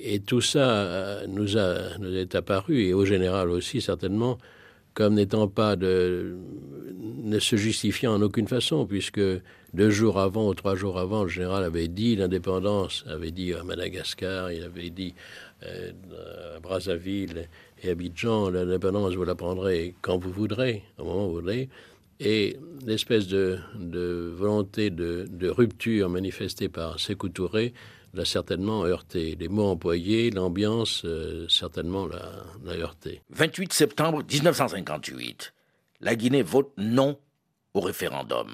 Et 0.00 0.20
tout 0.20 0.40
ça 0.40 0.70
euh, 0.70 1.26
nous 1.26 1.56
est 1.56 2.34
apparu, 2.34 2.84
et 2.84 2.94
au 2.94 3.04
général 3.04 3.50
aussi 3.50 3.80
certainement, 3.80 4.38
comme 4.94 5.14
n'étant 5.14 5.48
pas 5.48 5.76
de, 5.76 6.36
ne 7.24 7.38
se 7.38 7.56
justifiant 7.56 8.14
en 8.14 8.22
aucune 8.22 8.48
façon, 8.48 8.86
puisque 8.86 9.20
deux 9.74 9.90
jours 9.90 10.18
avant 10.18 10.48
ou 10.48 10.54
trois 10.54 10.76
jours 10.76 10.98
avant, 10.98 11.24
le 11.24 11.28
général 11.28 11.64
avait 11.64 11.88
dit 11.88 12.16
l'indépendance, 12.16 13.04
avait 13.08 13.32
dit 13.32 13.52
à 13.54 13.64
Madagascar, 13.64 14.52
il 14.52 14.62
avait 14.62 14.90
dit 14.90 15.14
euh, 15.64 15.90
à 16.56 16.60
Brazzaville 16.60 17.48
et 17.82 17.90
Abidjan, 17.90 18.50
l'indépendance, 18.50 19.14
vous 19.14 19.24
la 19.24 19.34
prendrez 19.34 19.94
quand 20.00 20.18
vous 20.18 20.30
voudrez, 20.30 20.82
au 20.98 21.04
moment 21.04 21.26
où 21.26 21.28
vous 21.30 21.34
voudrez. 21.36 21.68
Et 22.20 22.56
l'espèce 22.86 23.26
de, 23.26 23.58
volonté 24.36 24.90
de, 24.90 25.26
de, 25.28 25.48
rupture 25.48 26.08
manifestée 26.08 26.68
par 26.68 27.00
Sékou 27.00 27.28
Touré 27.28 27.74
l'a 28.14 28.24
certainement 28.24 28.84
heurté. 28.84 29.36
Les 29.38 29.48
mots 29.48 29.68
employés, 29.68 30.30
l'ambiance, 30.30 31.04
euh, 31.04 31.46
certainement 31.48 32.06
l'a 32.06 32.72
heurté. 32.72 33.20
28 33.30 33.72
septembre 33.72 34.22
1958. 34.22 35.52
La 36.00 36.14
Guinée 36.14 36.42
vote 36.42 36.72
non 36.76 37.18
au 37.74 37.80
référendum. 37.80 38.48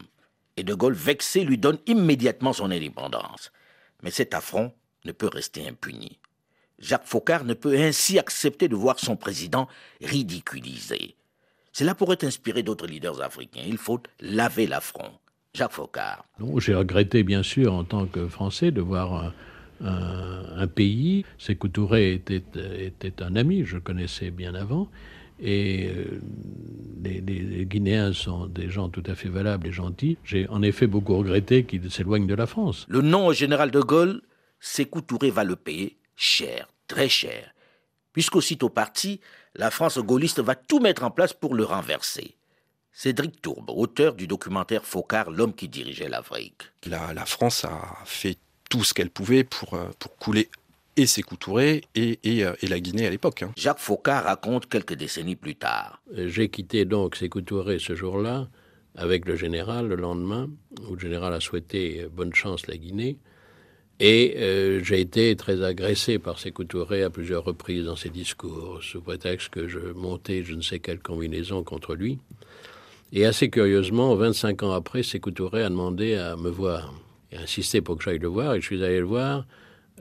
Et 0.56 0.62
De 0.62 0.74
Gaulle, 0.74 0.94
vexé, 0.94 1.44
lui 1.44 1.58
donne 1.58 1.78
immédiatement 1.86 2.52
son 2.52 2.70
indépendance. 2.70 3.52
Mais 4.02 4.10
cet 4.10 4.34
affront 4.34 4.72
ne 5.04 5.12
peut 5.12 5.28
rester 5.28 5.66
impuni. 5.66 6.18
Jacques 6.78 7.06
Faucard 7.06 7.44
ne 7.44 7.54
peut 7.54 7.76
ainsi 7.76 8.18
accepter 8.18 8.68
de 8.68 8.76
voir 8.76 8.98
son 8.98 9.16
président 9.16 9.68
ridiculisé. 10.00 11.14
Cela 11.72 11.94
pourrait 11.94 12.24
inspirer 12.24 12.62
d'autres 12.62 12.86
leaders 12.86 13.20
africains. 13.20 13.64
Il 13.66 13.78
faut 13.78 14.00
laver 14.20 14.66
l'affront. 14.66 15.12
Jacques 15.54 15.72
Faucard. 15.72 16.24
J'ai 16.58 16.74
regretté, 16.74 17.22
bien 17.22 17.42
sûr, 17.42 17.74
en 17.74 17.84
tant 17.84 18.06
que 18.06 18.28
Français, 18.28 18.70
de 18.70 18.80
voir 18.80 19.32
un, 19.82 20.66
pays. 20.66 21.24
Sékou 21.38 21.68
Touré 21.68 22.12
était, 22.12 22.42
était 22.78 23.22
un 23.22 23.36
ami, 23.36 23.64
je 23.64 23.78
connaissais 23.78 24.30
bien 24.30 24.54
avant. 24.54 24.88
Et 25.42 25.88
euh, 25.88 26.20
les, 27.02 27.64
Guinéens 27.64 28.12
sont 28.12 28.46
des 28.46 28.68
gens 28.68 28.90
tout 28.90 29.02
à 29.06 29.14
fait 29.14 29.28
valables 29.28 29.66
et 29.66 29.72
gentils. 29.72 30.18
J'ai 30.22 30.46
en 30.48 30.62
effet 30.62 30.86
beaucoup 30.86 31.16
regretté 31.16 31.64
qu'ils 31.64 31.90
s'éloignent 31.90 32.26
de 32.26 32.34
la 32.34 32.46
France. 32.46 32.84
Le 32.88 33.00
nom 33.00 33.26
au 33.26 33.32
général 33.32 33.70
de 33.70 33.80
Gaulle, 33.80 34.20
Sékou 34.60 35.00
Touré 35.00 35.30
va 35.30 35.44
le 35.44 35.56
payer 35.56 35.96
cher, 36.14 36.68
très 36.86 37.08
cher. 37.08 37.54
Puisqu'aussitôt 38.12 38.68
parti, 38.68 39.20
la 39.54 39.70
France 39.70 39.98
gaulliste 39.98 40.40
va 40.40 40.54
tout 40.54 40.80
mettre 40.80 41.04
en 41.04 41.10
place 41.10 41.32
pour 41.32 41.54
le 41.54 41.64
renverser. 41.64 42.36
Cédric 42.92 43.40
Tourbe, 43.40 43.70
auteur 43.70 44.14
du 44.14 44.26
documentaire 44.26 44.84
Focard, 44.84 45.30
l'homme 45.30 45.54
qui 45.54 45.68
dirigeait 45.68 46.08
l'Afrique. 46.08 46.64
La, 46.86 47.14
la 47.14 47.24
France 47.24 47.64
a 47.64 47.98
fait 48.04 48.36
tout 48.70 48.84
ce 48.84 48.94
qu'elle 48.94 49.10
pouvait 49.10 49.44
pour, 49.44 49.74
euh, 49.74 49.84
pour 49.98 50.16
couler 50.16 50.48
et 50.96 51.06
Sékou 51.06 51.36
Touré 51.36 51.82
et, 51.94 52.18
euh, 52.26 52.54
et, 52.62 52.66
la 52.66 52.80
Guinée 52.80 53.06
à 53.06 53.10
l'époque. 53.10 53.42
Hein. 53.42 53.52
Jacques 53.56 53.78
Faucard 53.78 54.24
raconte 54.24 54.68
quelques 54.68 54.94
décennies 54.94 55.36
plus 55.36 55.56
tard. 55.56 56.00
Euh, 56.16 56.28
j'ai 56.28 56.48
quitté 56.48 56.84
donc 56.84 57.16
Touré 57.44 57.78
ce 57.78 57.94
jour-là 57.94 58.48
avec 58.96 59.26
le 59.26 59.36
général 59.36 59.88
le 59.88 59.96
lendemain, 59.96 60.48
où 60.88 60.94
le 60.94 61.00
général 61.00 61.32
a 61.32 61.40
souhaité 61.40 62.06
bonne 62.12 62.34
chance 62.34 62.66
la 62.66 62.76
Guinée. 62.76 63.18
Et 64.02 64.34
j'ai 64.82 64.98
été 64.98 65.36
très 65.36 65.62
agressé 65.62 66.18
par 66.18 66.38
Sékou 66.38 66.64
Touré 66.64 67.02
à 67.02 67.10
plusieurs 67.10 67.44
reprises 67.44 67.84
dans 67.84 67.96
ses 67.96 68.08
discours, 68.08 68.78
sous 68.82 69.02
prétexte 69.02 69.50
que 69.50 69.68
je 69.68 69.78
montais 69.78 70.42
je 70.42 70.54
ne 70.54 70.62
sais 70.62 70.78
quelle 70.78 71.00
combinaison 71.00 71.62
contre 71.62 71.94
lui. 71.94 72.18
Et 73.12 73.26
assez 73.26 73.50
curieusement, 73.50 74.14
25 74.14 74.62
ans 74.62 74.72
après, 74.72 75.02
Touré 75.02 75.62
a 75.62 75.68
demandé 75.68 76.14
à 76.14 76.36
me 76.36 76.48
voir 76.48 76.94
et 77.32 77.36
insisté 77.36 77.80
pour 77.80 77.96
que 77.96 78.04
j'aille 78.04 78.18
le 78.18 78.28
voir, 78.28 78.54
et 78.54 78.60
je 78.60 78.66
suis 78.66 78.82
allé 78.84 78.98
le 78.98 79.06
voir 79.06 79.46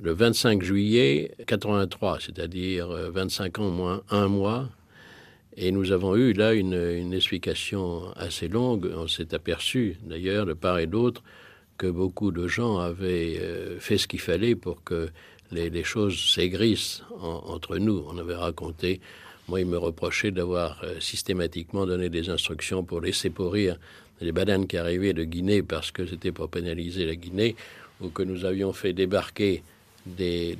le 0.01 0.13
25 0.13 0.63
juillet 0.63 1.31
83, 1.45 2.19
c'est-à-dire 2.21 2.87
25 3.11 3.59
euh, 3.59 3.61
ans 3.61 3.69
moins 3.69 4.01
un 4.09 4.27
mois. 4.27 4.69
Et 5.57 5.71
nous 5.71 5.91
avons 5.91 6.15
eu 6.15 6.31
là 6.33 6.53
une, 6.53 7.13
explication 7.13 8.11
assez 8.15 8.47
longue. 8.47 8.89
On 8.95 9.07
s'est 9.07 9.33
aperçu, 9.33 9.97
d'ailleurs, 10.03 10.45
de 10.45 10.53
part 10.53 10.79
et 10.79 10.87
d'autre, 10.87 11.21
que 11.77 11.87
beaucoup 11.87 12.31
de 12.31 12.47
gens 12.47 12.77
avaient 12.77 13.37
euh, 13.39 13.79
fait 13.79 13.97
ce 13.97 14.07
qu'il 14.07 14.21
fallait 14.21 14.55
pour 14.55 14.83
que 14.83 15.09
les, 15.51 15.83
choses 15.83 16.33
s'aigrissent 16.33 17.03
entre 17.19 17.77
nous. 17.77 18.05
On 18.07 18.17
avait 18.19 18.35
raconté, 18.35 19.01
moi, 19.47 19.59
il 19.59 19.65
me 19.65 19.77
reprochait 19.77 20.31
d'avoir 20.31 20.81
euh, 20.83 20.99
systématiquement 20.99 21.85
donné 21.85 22.09
des 22.09 22.29
instructions 22.29 22.83
pour 22.83 23.01
laisser 23.01 23.29
pourrir 23.29 23.77
les 24.21 24.31
bananes 24.31 24.67
qui 24.67 24.77
arrivaient 24.77 25.13
de 25.13 25.23
Guinée 25.23 25.63
parce 25.63 25.91
que 25.91 26.05
c'était 26.05 26.31
pour 26.31 26.49
pénaliser 26.49 27.05
la 27.05 27.15
Guinée, 27.15 27.55
ou 28.01 28.09
que 28.09 28.23
nous 28.23 28.45
avions 28.45 28.73
fait 28.73 28.93
débarquer 28.93 29.63
des, 30.05 30.57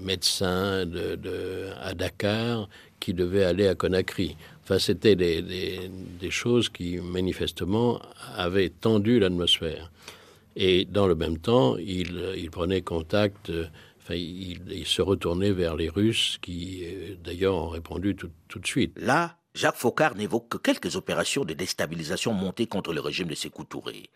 médecins 0.00 0.86
de, 0.86 1.68
à 1.80 1.94
Dakar 1.94 2.68
qui 3.00 3.14
devaient 3.14 3.44
aller 3.44 3.68
à 3.68 3.74
Conakry. 3.74 4.36
Enfin, 4.62 4.78
c'était 4.78 5.14
des, 5.16 6.30
choses 6.30 6.68
qui, 6.68 6.98
manifestement, 6.98 8.00
avaient 8.34 8.70
tendu 8.70 9.18
l'atmosphère. 9.18 9.90
Et 10.56 10.86
dans 10.86 11.06
le 11.06 11.14
même 11.14 11.38
temps, 11.38 11.76
il, 11.76 12.34
il 12.36 12.50
prenait 12.50 12.80
contact, 12.80 13.52
enfin, 14.02 14.14
il, 14.14 14.86
se 14.86 15.02
retournait 15.02 15.52
vers 15.52 15.76
les 15.76 15.88
Russes 15.88 16.38
qui, 16.40 16.82
euh, 16.84 17.14
d'ailleurs, 17.22 17.54
ont 17.54 17.68
répondu 17.68 18.16
tout, 18.16 18.30
tout 18.48 18.58
de 18.58 18.66
suite. 18.66 18.98
Là, 18.98 19.36
Jacques 19.56 19.76
Faucard 19.76 20.14
n'évoque 20.16 20.50
que 20.50 20.58
quelques 20.58 20.96
opérations 20.96 21.46
de 21.46 21.54
déstabilisation 21.54 22.34
montées 22.34 22.66
contre 22.66 22.92
le 22.92 23.00
régime 23.00 23.28
de 23.28 23.34
Sékou 23.34 23.64
Touré. 23.64 24.10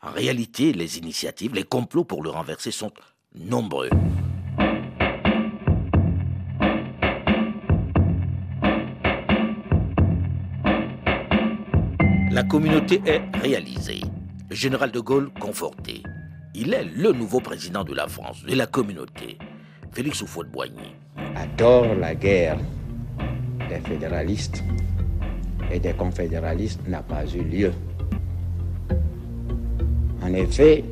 En 0.00 0.10
réalité, 0.10 0.72
les 0.72 0.96
initiatives, 0.96 1.54
les 1.54 1.64
complots 1.64 2.04
pour 2.04 2.22
le 2.22 2.30
renverser 2.30 2.70
sont 2.70 2.90
nombreux. 3.34 3.90
La 12.30 12.42
communauté 12.44 13.02
est 13.04 13.20
réalisée. 13.34 14.00
Le 14.48 14.56
général 14.56 14.92
de 14.92 15.00
Gaulle 15.00 15.30
conforté. 15.38 16.02
Il 16.54 16.72
est 16.72 16.84
le 16.84 17.12
nouveau 17.12 17.40
président 17.40 17.84
de 17.84 17.92
la 17.92 18.08
France, 18.08 18.42
de 18.44 18.54
la 18.54 18.66
communauté. 18.66 19.36
Félix 19.92 20.22
Houphouët-Boigny. 20.22 20.94
Adore 21.36 21.96
la 21.96 22.14
guerre 22.14 22.56
des 23.70 23.80
fédéralistes 23.88 24.62
et 25.72 25.78
des 25.78 25.92
confédéralistes 25.92 26.80
n'a 26.88 27.02
pas 27.02 27.24
eu 27.34 27.42
lieu. 27.42 27.72
En 30.22 30.34
effet, 30.34 30.84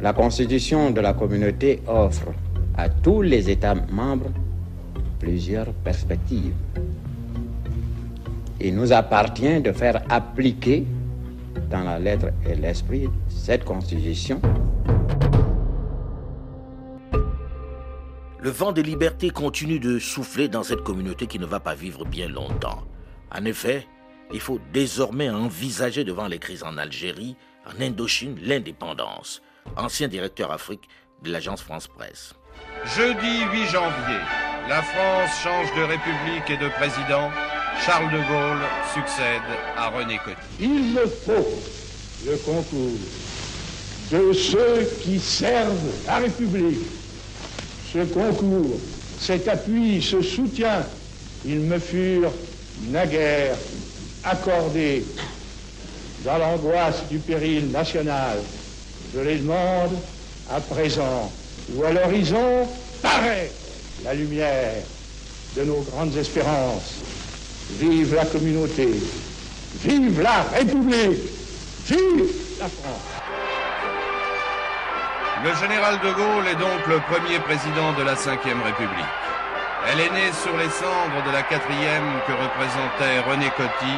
la 0.00 0.12
constitution 0.12 0.90
de 0.90 1.00
la 1.00 1.14
communauté 1.14 1.82
offre 1.86 2.28
à 2.76 2.88
tous 2.88 3.22
les 3.22 3.48
États 3.50 3.74
membres 3.74 4.30
plusieurs 5.18 5.72
perspectives. 5.84 6.54
Il 8.60 8.74
nous 8.76 8.92
appartient 8.92 9.60
de 9.60 9.72
faire 9.72 10.02
appliquer 10.08 10.86
dans 11.70 11.82
la 11.82 11.98
lettre 11.98 12.28
et 12.48 12.54
l'esprit 12.54 13.08
cette 13.28 13.64
constitution. 13.64 14.40
Le 18.46 18.52
vent 18.52 18.70
des 18.70 18.84
libertés 18.84 19.30
continue 19.30 19.80
de 19.80 19.98
souffler 19.98 20.46
dans 20.46 20.62
cette 20.62 20.84
communauté 20.84 21.26
qui 21.26 21.40
ne 21.40 21.46
va 21.46 21.58
pas 21.58 21.74
vivre 21.74 22.04
bien 22.04 22.28
longtemps. 22.28 22.84
En 23.34 23.44
effet, 23.44 23.88
il 24.32 24.38
faut 24.38 24.60
désormais 24.72 25.28
envisager 25.28 26.04
devant 26.04 26.28
les 26.28 26.38
crises 26.38 26.62
en 26.62 26.78
Algérie, 26.78 27.34
en 27.66 27.82
Indochine, 27.82 28.38
l'indépendance. 28.40 29.42
Ancien 29.76 30.06
directeur 30.06 30.52
Afrique 30.52 30.88
de 31.24 31.32
l'agence 31.32 31.60
France 31.60 31.88
Presse. 31.88 32.34
Jeudi 32.84 33.42
8 33.52 33.66
janvier, 33.66 34.20
la 34.68 34.80
France 34.80 35.40
change 35.42 35.74
de 35.74 35.82
république 35.82 36.48
et 36.48 36.56
de 36.56 36.68
président. 36.68 37.32
Charles 37.84 38.12
de 38.12 38.18
Gaulle 38.28 38.62
succède 38.94 39.42
à 39.76 39.88
René 39.88 40.20
Coty. 40.24 40.36
Il 40.60 40.92
me 40.94 41.04
faut 41.04 41.48
le 42.24 42.36
concours 42.44 42.96
de 44.12 44.32
ceux 44.32 44.88
qui 45.02 45.18
servent 45.18 46.06
la 46.06 46.18
République. 46.18 47.05
Ce 47.96 48.02
concours, 48.12 48.78
cet 49.18 49.48
appui, 49.48 50.02
ce 50.02 50.20
soutien, 50.20 50.84
ils 51.46 51.60
me 51.60 51.78
furent 51.78 52.32
naguère 52.90 53.56
accordés 54.22 55.02
dans 56.22 56.36
l'angoisse 56.36 57.08
du 57.10 57.18
péril 57.18 57.70
national. 57.70 58.36
Je 59.14 59.20
les 59.20 59.36
demande 59.36 59.96
à 60.50 60.60
présent, 60.60 61.32
où 61.74 61.84
à 61.84 61.92
l'horizon 61.92 62.68
paraît 63.00 63.50
la 64.04 64.12
lumière 64.12 64.82
de 65.56 65.62
nos 65.64 65.80
grandes 65.80 66.14
espérances. 66.18 66.96
Vive 67.80 68.14
la 68.14 68.26
communauté, 68.26 68.90
vive 69.82 70.20
la 70.20 70.42
République, 70.42 71.22
vive 71.86 72.26
la 72.58 72.68
France. 72.68 73.15
Le 75.46 75.54
général 75.54 76.00
de 76.00 76.12
Gaulle 76.12 76.48
est 76.48 76.56
donc 76.56 76.86
le 76.88 76.98
premier 77.06 77.38
président 77.38 77.92
de 77.92 78.02
la 78.02 78.14
Ve 78.14 78.64
République. 78.64 79.14
Elle 79.86 80.00
est 80.00 80.10
née 80.10 80.32
sur 80.32 80.56
les 80.56 80.68
cendres 80.68 81.24
de 81.24 81.30
la 81.30 81.44
quatrième 81.44 82.20
que 82.26 82.32
représentait 82.32 83.20
René 83.20 83.48
Coty, 83.50 83.94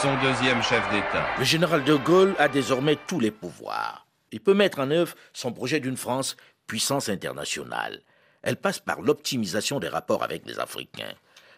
son 0.00 0.14
deuxième 0.22 0.62
chef 0.62 0.88
d'État. 0.92 1.26
Le 1.36 1.42
général 1.42 1.82
de 1.82 1.96
Gaulle 1.96 2.36
a 2.38 2.46
désormais 2.46 2.96
tous 3.08 3.18
les 3.18 3.32
pouvoirs. 3.32 4.06
Il 4.30 4.38
peut 4.38 4.54
mettre 4.54 4.78
en 4.78 4.92
œuvre 4.92 5.16
son 5.32 5.52
projet 5.52 5.80
d'une 5.80 5.96
France 5.96 6.36
puissance 6.68 7.08
internationale. 7.08 8.00
Elle 8.42 8.56
passe 8.56 8.78
par 8.78 9.02
l'optimisation 9.02 9.80
des 9.80 9.88
rapports 9.88 10.22
avec 10.22 10.46
les 10.46 10.60
Africains. 10.60 11.14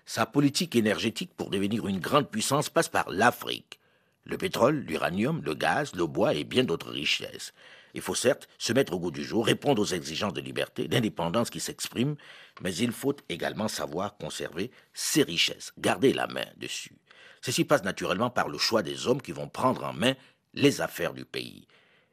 Sa 0.07 0.25
politique 0.25 0.77
énergétique 0.77 1.33
pour 1.37 1.51
devenir 1.51 1.87
une 1.87 2.01
grande 2.01 2.31
puissance 2.31 2.71
passe 2.71 2.89
par 2.89 3.11
l'Afrique. 3.11 3.81
Le 4.25 4.39
pétrole, 4.39 4.79
l'uranium, 4.89 5.43
le 5.45 5.53
gaz, 5.53 5.95
le 5.95 6.07
bois 6.07 6.33
et 6.33 6.45
bien 6.45 6.65
d'autres 6.65 6.91
richesses. 6.91 7.53
Il 7.97 8.03
faut 8.03 8.15
certes 8.15 8.47
se 8.59 8.75
mettre 8.75 8.93
au 8.93 9.01
goût 9.01 9.11
du 9.11 9.25
jour, 9.25 9.47
répondre 9.47 9.81
aux 9.81 9.87
exigences 9.87 10.35
de 10.35 10.43
liberté, 10.43 10.87
d'indépendance 10.87 11.49
qui 11.49 11.61
s'expriment, 11.61 12.17
mais 12.61 12.75
il 12.75 12.93
faut 12.93 13.17
également 13.31 13.69
savoir 13.69 14.19
conserver 14.19 14.71
ces 14.93 15.23
richesses, 15.23 15.73
garder 15.79 16.13
la 16.13 16.27
main 16.27 16.45
dessus. 16.59 16.93
Ceci 17.41 17.65
passe 17.65 17.85
naturellement 17.85 18.29
par 18.29 18.51
le 18.51 18.59
choix 18.59 18.83
des 18.83 19.07
hommes 19.07 19.23
qui 19.23 19.33
vont 19.33 19.49
prendre 19.49 19.83
en 19.83 19.95
main 19.95 20.13
les 20.53 20.83
affaires 20.83 21.15
du 21.15 21.25
pays. 21.25 21.67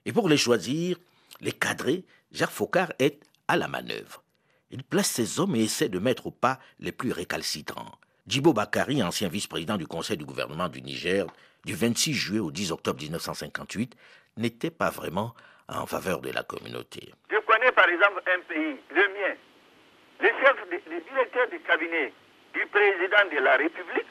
Et 0.05 0.13
pour 0.13 0.29
les 0.29 0.37
choisir, 0.37 0.97
les 1.41 1.51
cadrer, 1.51 2.05
Jacques 2.31 2.51
Faucard 2.51 2.93
est 2.99 3.19
à 3.49 3.57
la 3.57 3.67
manœuvre. 3.67 4.23
Il 4.71 4.85
place 4.85 5.09
ses 5.09 5.41
hommes 5.41 5.57
et 5.57 5.63
essaie 5.63 5.89
de 5.89 5.99
mettre 5.99 6.27
au 6.27 6.31
pas 6.31 6.59
les 6.79 6.93
plus 6.93 7.11
récalcitrants. 7.11 7.91
Djibo 8.25 8.53
Bakari, 8.53 9.03
ancien 9.03 9.27
vice-président 9.27 9.75
du 9.75 9.85
Conseil 9.85 10.15
du 10.15 10.23
gouvernement 10.23 10.69
du 10.69 10.81
Niger, 10.81 11.27
du 11.65 11.75
26 11.75 12.13
juillet 12.13 12.39
au 12.39 12.51
10 12.51 12.71
octobre 12.71 13.01
1958, 13.01 13.97
n'était 14.37 14.71
pas 14.71 14.89
vraiment 14.89 15.35
en 15.75 15.85
faveur 15.85 16.19
de 16.19 16.31
la 16.31 16.43
communauté. 16.43 17.11
Je 17.29 17.37
connais 17.37 17.71
par 17.71 17.87
exemple 17.89 18.21
un 18.27 18.39
pays, 18.41 18.77
le 18.89 19.07
mien. 19.09 19.35
Le 20.19 20.27
chef, 20.27 20.55
le 20.71 20.99
directeur 21.01 21.47
du 21.49 21.59
cabinet 21.61 22.13
du 22.53 22.65
président 22.67 23.25
de 23.31 23.39
la 23.39 23.57
République 23.57 24.07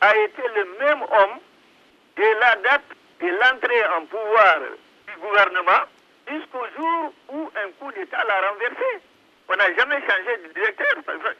a 0.00 0.16
été 0.16 0.42
le 0.54 0.64
même 0.78 1.02
homme 1.02 1.38
de 2.16 2.40
la 2.40 2.56
date 2.56 2.84
de 3.20 3.26
l'entrée 3.26 3.84
en 3.96 4.06
pouvoir 4.06 4.58
du 5.06 5.20
gouvernement 5.20 5.84
jusqu'au 6.28 6.64
jour 6.76 7.12
où 7.30 7.50
un 7.56 7.70
coup 7.78 7.92
d'État 7.92 8.24
l'a 8.24 8.50
renversé. 8.50 9.02
On 9.48 9.56
n'a 9.56 9.74
jamais 9.74 10.00
changé 10.06 10.36
de 10.46 10.52
directeur, 10.54 10.94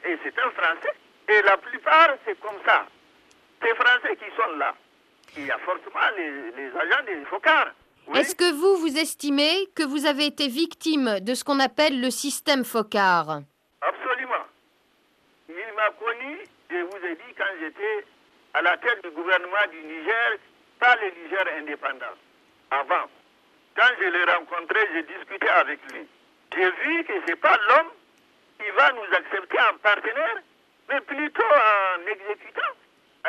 et 0.04 0.18
c'est 0.22 0.38
un 0.38 0.50
Français. 0.50 0.92
Et 1.28 1.42
la 1.42 1.56
plupart, 1.56 2.10
c'est 2.24 2.38
comme 2.40 2.58
ça. 2.66 2.86
Ces 3.62 3.74
Français 3.74 4.16
qui 4.16 4.24
sont 4.36 4.56
là. 4.58 4.74
Il 5.36 5.46
y 5.46 5.50
a 5.50 5.58
forcément 5.58 6.00
les, 6.16 6.66
agents 6.76 7.04
des 7.06 7.24
Focards. 7.26 7.70
Est-ce 8.14 8.34
que 8.34 8.52
vous, 8.52 8.76
vous 8.76 8.98
estimez 8.98 9.66
que 9.74 9.82
vous 9.82 10.06
avez 10.06 10.26
été 10.26 10.48
victime 10.48 11.20
de 11.20 11.34
ce 11.34 11.44
qu'on 11.44 11.60
appelle 11.60 12.00
le 12.00 12.10
système 12.10 12.64
Focard? 12.64 13.40
Absolument. 13.80 14.44
Il 15.48 15.54
m'a 15.76 15.90
connu, 15.98 16.38
je 16.70 16.76
vous 16.76 17.06
ai 17.06 17.14
dit, 17.14 17.34
quand 17.36 17.52
j'étais 17.60 18.04
à 18.54 18.62
la 18.62 18.76
tête 18.78 19.02
du 19.04 19.10
gouvernement 19.10 19.66
du 19.70 19.78
Niger, 19.82 20.38
pas 20.78 20.96
le 20.96 21.10
Niger 21.22 21.44
indépendant. 21.58 22.16
Avant. 22.70 23.06
Quand 23.76 23.90
je 24.00 24.06
l'ai 24.06 24.24
rencontré, 24.24 24.80
j'ai 24.92 25.02
discuté 25.04 25.48
avec 25.48 25.78
lui. 25.92 26.06
J'ai 26.54 26.70
vu 26.70 27.04
que 27.04 27.12
ce 27.22 27.26
n'est 27.26 27.36
pas 27.36 27.56
l'homme 27.68 27.90
il 28.66 28.72
va 28.72 28.92
nous 28.92 29.16
accepter 29.16 29.58
en 29.60 29.76
partenaire, 29.78 30.36
mais 30.88 31.00
plutôt 31.00 31.42
en 31.42 32.00
exécutant. 32.06 32.74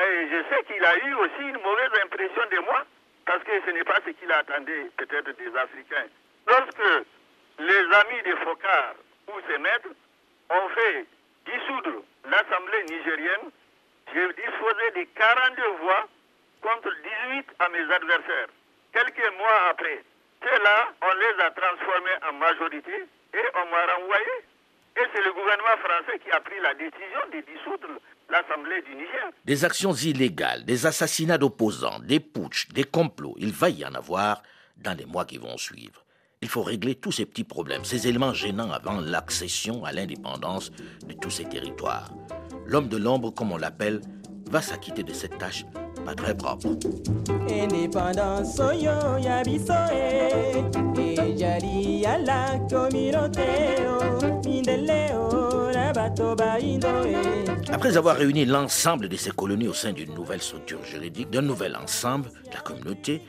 Et 0.02 0.28
je 0.30 0.44
sais 0.50 0.64
qu'il 0.64 0.84
a 0.84 0.98
eu 0.98 1.14
aussi 1.16 1.42
une 1.42 1.62
mauvaise 1.62 1.92
impression 2.04 2.42
de 2.52 2.60
moi, 2.66 2.84
parce 3.26 3.44
que 3.44 3.52
ce 3.66 3.72
n'est 3.72 3.84
pas 3.84 4.00
ce 4.06 4.12
qu'il 4.12 4.32
attendait 4.32 4.90
peut-être 4.98 5.32
des 5.38 5.58
Africains. 5.58 6.08
Lorsque 6.48 7.06
les 7.60 7.96
amis 7.96 8.22
de 8.26 8.36
Focard 8.44 8.96
ou 9.28 9.34
ses 9.48 9.58
maîtres 9.58 9.90
ont 10.50 10.70
fait 10.70 11.06
dissoudre 11.46 12.04
l'Assemblée 12.30 12.84
nigérienne, 12.90 13.52
j'ai 14.14 14.28
disposé 14.34 14.92
de 14.96 15.04
42 15.16 15.68
voix 15.82 16.08
contre 16.62 16.90
18 17.30 17.46
à 17.60 17.70
mes 17.70 17.94
adversaires. 17.94 18.48
Quelques 18.94 19.38
mois 19.38 19.70
après, 19.70 20.04
ceux-là, 20.44 20.92
on 21.02 21.14
les 21.14 21.44
a 21.44 21.52
transformés 21.52 22.18
en 22.30 22.34
majorité 22.34 23.06
et 23.34 23.46
on 23.56 23.66
m'a 23.70 23.94
renvoyé 23.96 24.32
et 24.98 25.06
c'est 25.14 25.22
le 25.24 25.32
gouvernement 25.34 25.78
français 25.84 26.20
qui 26.24 26.32
a 26.32 26.40
pris 26.42 26.60
la 26.62 26.74
décision 26.74 27.22
de 27.32 27.40
dissoudre 27.46 28.00
l'Assemblée 28.30 28.82
du 28.82 28.96
Niger. 28.96 29.30
Des 29.46 29.66
actions 29.66 29.94
illégales, 29.94 30.66
des 30.66 30.86
assassinats 30.86 31.38
d'opposants, 31.38 32.00
des 32.00 32.20
putschs, 32.20 32.68
des 32.74 32.84
complots, 32.84 33.36
il 33.38 33.52
va 33.52 33.70
y 33.70 33.86
en 33.86 33.94
avoir 33.94 34.42
dans 34.78 34.98
les 34.98 35.06
mois 35.06 35.26
qui 35.26 35.38
vont 35.38 35.58
suivre. 35.58 36.04
Il 36.42 36.50
faut 36.50 36.64
régler 36.64 36.96
tous 36.96 37.12
ces 37.12 37.26
petits 37.26 37.44
problèmes, 37.44 37.86
ces 37.86 38.08
éléments 38.08 38.34
gênants 38.34 38.72
avant 38.72 39.00
l'accession 39.00 39.86
à 39.86 39.92
l'indépendance 39.92 40.72
de 40.72 41.14
tous 41.14 41.30
ces 41.30 41.46
territoires. 41.48 42.10
L'homme 42.66 42.88
de 42.88 42.98
l'ombre, 42.98 43.32
comme 43.32 43.52
on 43.52 43.58
l'appelle, 43.58 44.02
va 44.50 44.62
s'acquitter 44.62 45.04
de 45.04 45.14
cette 45.14 45.38
tâche 45.38 45.66
pas 46.06 46.16
très 46.16 46.36
propre. 46.36 46.68
Indépendance, 47.50 48.58
la 52.26 52.60
communauté. 52.70 53.42
Après 57.72 57.98
avoir 57.98 58.16
réuni 58.16 58.46
l'ensemble 58.46 59.08
de 59.08 59.16
ces 59.16 59.32
colonies 59.32 59.68
au 59.68 59.74
sein 59.74 59.94
d'une 59.94 60.14
nouvelle 60.14 60.42
structure 60.42 60.84
juridique, 60.84 61.30
d'un 61.30 61.42
nouvel 61.42 61.76
ensemble, 61.76 62.30
la 62.54 62.60
communauté, 62.60 63.22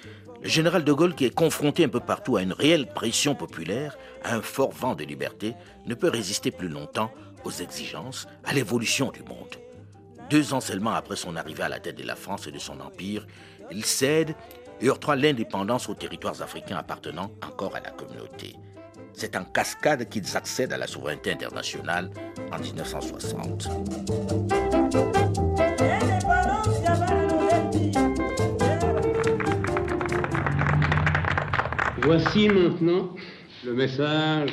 le 0.43 0.49
général 0.49 0.83
de 0.83 0.93
Gaulle, 0.93 1.15
qui 1.15 1.25
est 1.25 1.35
confronté 1.35 1.85
un 1.85 1.89
peu 1.89 2.01
partout 2.01 2.37
à 2.37 2.43
une 2.43 2.53
réelle 2.53 2.89
pression 2.89 3.35
populaire, 3.35 3.97
à 4.25 4.35
un 4.35 4.43
fort 4.43 4.73
vent 4.73 4.95
de 4.95 5.05
liberté, 5.05 5.55
ne 5.87 5.95
peut 5.95 6.09
résister 6.09 6.51
plus 6.51 6.69
longtemps 6.69 7.13
aux 7.45 7.51
exigences, 7.51 8.27
à 8.45 8.55
l'évolution 8.55 9.11
du 9.11 9.23
monde. 9.23 9.57
Deux 10.31 10.55
ans 10.55 10.61
seulement 10.61 10.93
après 10.93 11.17
son 11.17 11.37
arrivée 11.37 11.65
à 11.65 11.69
la 11.69 11.79
tête 11.79 11.99
de 11.99 12.07
la 12.07 12.17
France 12.17 12.47
et 12.47 12.53
de 12.53 12.59
son 12.59 12.81
empire, 12.81 13.27
il 13.71 13.85
cède 13.85 14.35
et 14.81 14.89
octroie 14.89 15.17
l'indépendance 15.17 15.89
aux 15.89 15.95
territoires 15.95 16.41
africains 16.41 16.79
appartenant 16.79 17.31
encore 17.47 17.77
à 17.77 17.81
la 17.81 17.91
communauté. 17.91 18.57
C'est 19.15 19.37
en 19.37 19.45
cascade 19.45 20.09
qu'ils 20.09 20.37
accèdent 20.37 20.73
à 20.73 20.79
la 20.79 20.87
souveraineté 20.87 21.33
internationale 21.33 22.11
en 22.53 22.59
1960. 22.59 23.69
Voici 32.05 32.49
maintenant 32.49 33.11
Le 33.65 33.75
message 33.75 34.51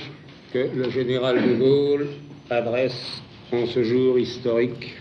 que 0.54 0.70
le 0.76 0.90
général 0.90 1.42
de 1.42 1.56
Gaulle 1.56 2.08
adresse 2.50 3.22
en 3.52 3.66
ce 3.66 3.84
jour 3.84 4.20
historique 4.20 4.96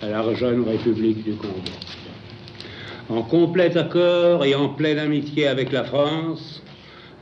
à 0.00 0.08
la 0.08 0.34
jeune 0.34 0.62
République 0.62 1.24
du 1.24 1.34
Congo. 1.34 1.54
En 3.08 3.22
complet 3.22 3.76
accord 3.76 4.44
et 4.44 4.54
en 4.54 4.68
pleine 4.70 4.98
amitié 4.98 5.48
avec 5.48 5.72
la 5.72 5.84
France, 5.84 6.62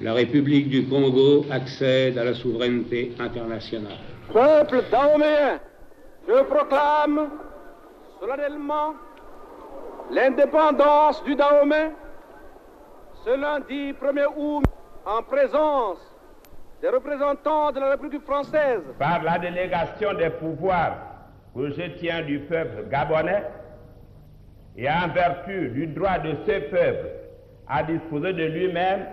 la 0.00 0.12
République 0.12 0.68
du 0.68 0.86
Congo 0.88 1.46
accède 1.50 2.18
à 2.18 2.24
la 2.24 2.34
souveraineté 2.34 3.14
internationale. 3.20 3.98
Peuple 4.32 4.82
dahoméen, 4.90 5.60
je 6.26 6.42
proclame 6.44 7.30
solennellement 8.20 8.94
l'indépendance 10.10 11.22
du 11.24 11.34
Dahomey 11.34 11.90
ce 13.24 13.30
lundi 13.30 13.92
1er 13.92 14.26
août 14.36 14.64
en 15.06 15.22
présence 15.22 15.98
des 16.82 16.88
représentants 16.88 17.72
de 17.72 17.80
la 17.80 17.90
République 17.92 18.24
française. 18.24 18.82
Par 18.98 19.22
la 19.22 19.38
délégation 19.38 20.12
des 20.14 20.30
pouvoirs 20.30 20.96
que 21.54 21.70
je 21.70 21.82
tiens 21.98 22.22
du 22.22 22.40
peuple 22.40 22.88
gabonais 22.90 23.44
et 24.76 24.88
en 24.90 25.08
vertu 25.14 25.68
du 25.70 25.86
droit 25.86 26.18
de 26.18 26.34
ce 26.46 26.58
peuple 26.68 27.08
à 27.68 27.82
disposer 27.82 28.32
de 28.34 28.44
lui-même, 28.44 29.06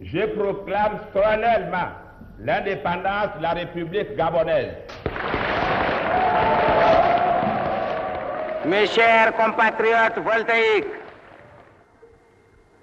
je 0.00 0.26
proclame 0.26 0.98
solennellement 1.12 1.90
l'indépendance 2.38 3.36
de 3.36 3.42
la 3.42 3.50
République 3.50 4.16
gabonaise. 4.16 4.74
Mes 8.64 8.86
chers 8.86 9.34
compatriotes 9.36 10.18
voltaïques, 10.18 10.86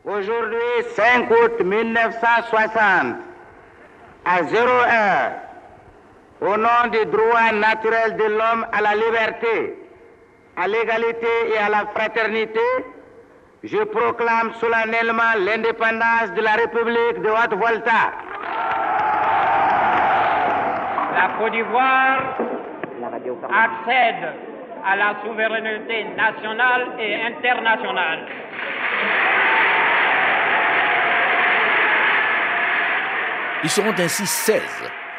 aujourd'hui 0.06 0.84
5 0.96 1.30
août 1.32 1.64
1960, 1.64 3.16
à 4.26 4.42
01, 4.42 6.46
au 6.46 6.58
nom 6.58 6.88
du 6.92 7.06
droit 7.06 7.52
naturel 7.54 8.16
de 8.18 8.24
l'homme 8.24 8.66
à 8.72 8.82
la 8.82 8.96
liberté, 8.96 9.80
à 10.56 10.68
l'égalité 10.68 11.28
et 11.54 11.58
à 11.58 11.70
la 11.70 11.86
fraternité, 11.96 12.60
je 13.64 13.84
proclame 13.86 14.54
solennellement 14.60 15.34
l'indépendance 15.40 16.32
de 16.36 16.42
la 16.42 16.54
République 16.54 17.22
de 17.22 17.30
Haute-Volta. 17.30 18.12
La 21.14 21.30
Côte 21.40 21.52
d'Ivoire 21.52 22.38
accède 23.50 24.34
à 24.86 24.96
la 24.96 25.16
souveraineté 25.24 26.04
nationale 26.16 26.88
et 27.00 27.16
internationale. 27.16 28.28
Ils 33.64 33.70
seront 33.70 33.94
ainsi 33.98 34.26
16 34.26 34.62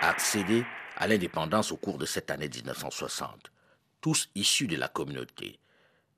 à 0.01 0.11
accéder 0.11 0.65
à 0.97 1.07
l'indépendance 1.07 1.73
au 1.73 1.77
cours 1.77 1.99
de 1.99 2.07
cette 2.07 2.31
année 2.31 2.49
1960, 2.49 3.51
tous 4.01 4.31
issus 4.35 4.69
de 4.69 4.77
la 4.77 4.89
communauté. 4.89 5.59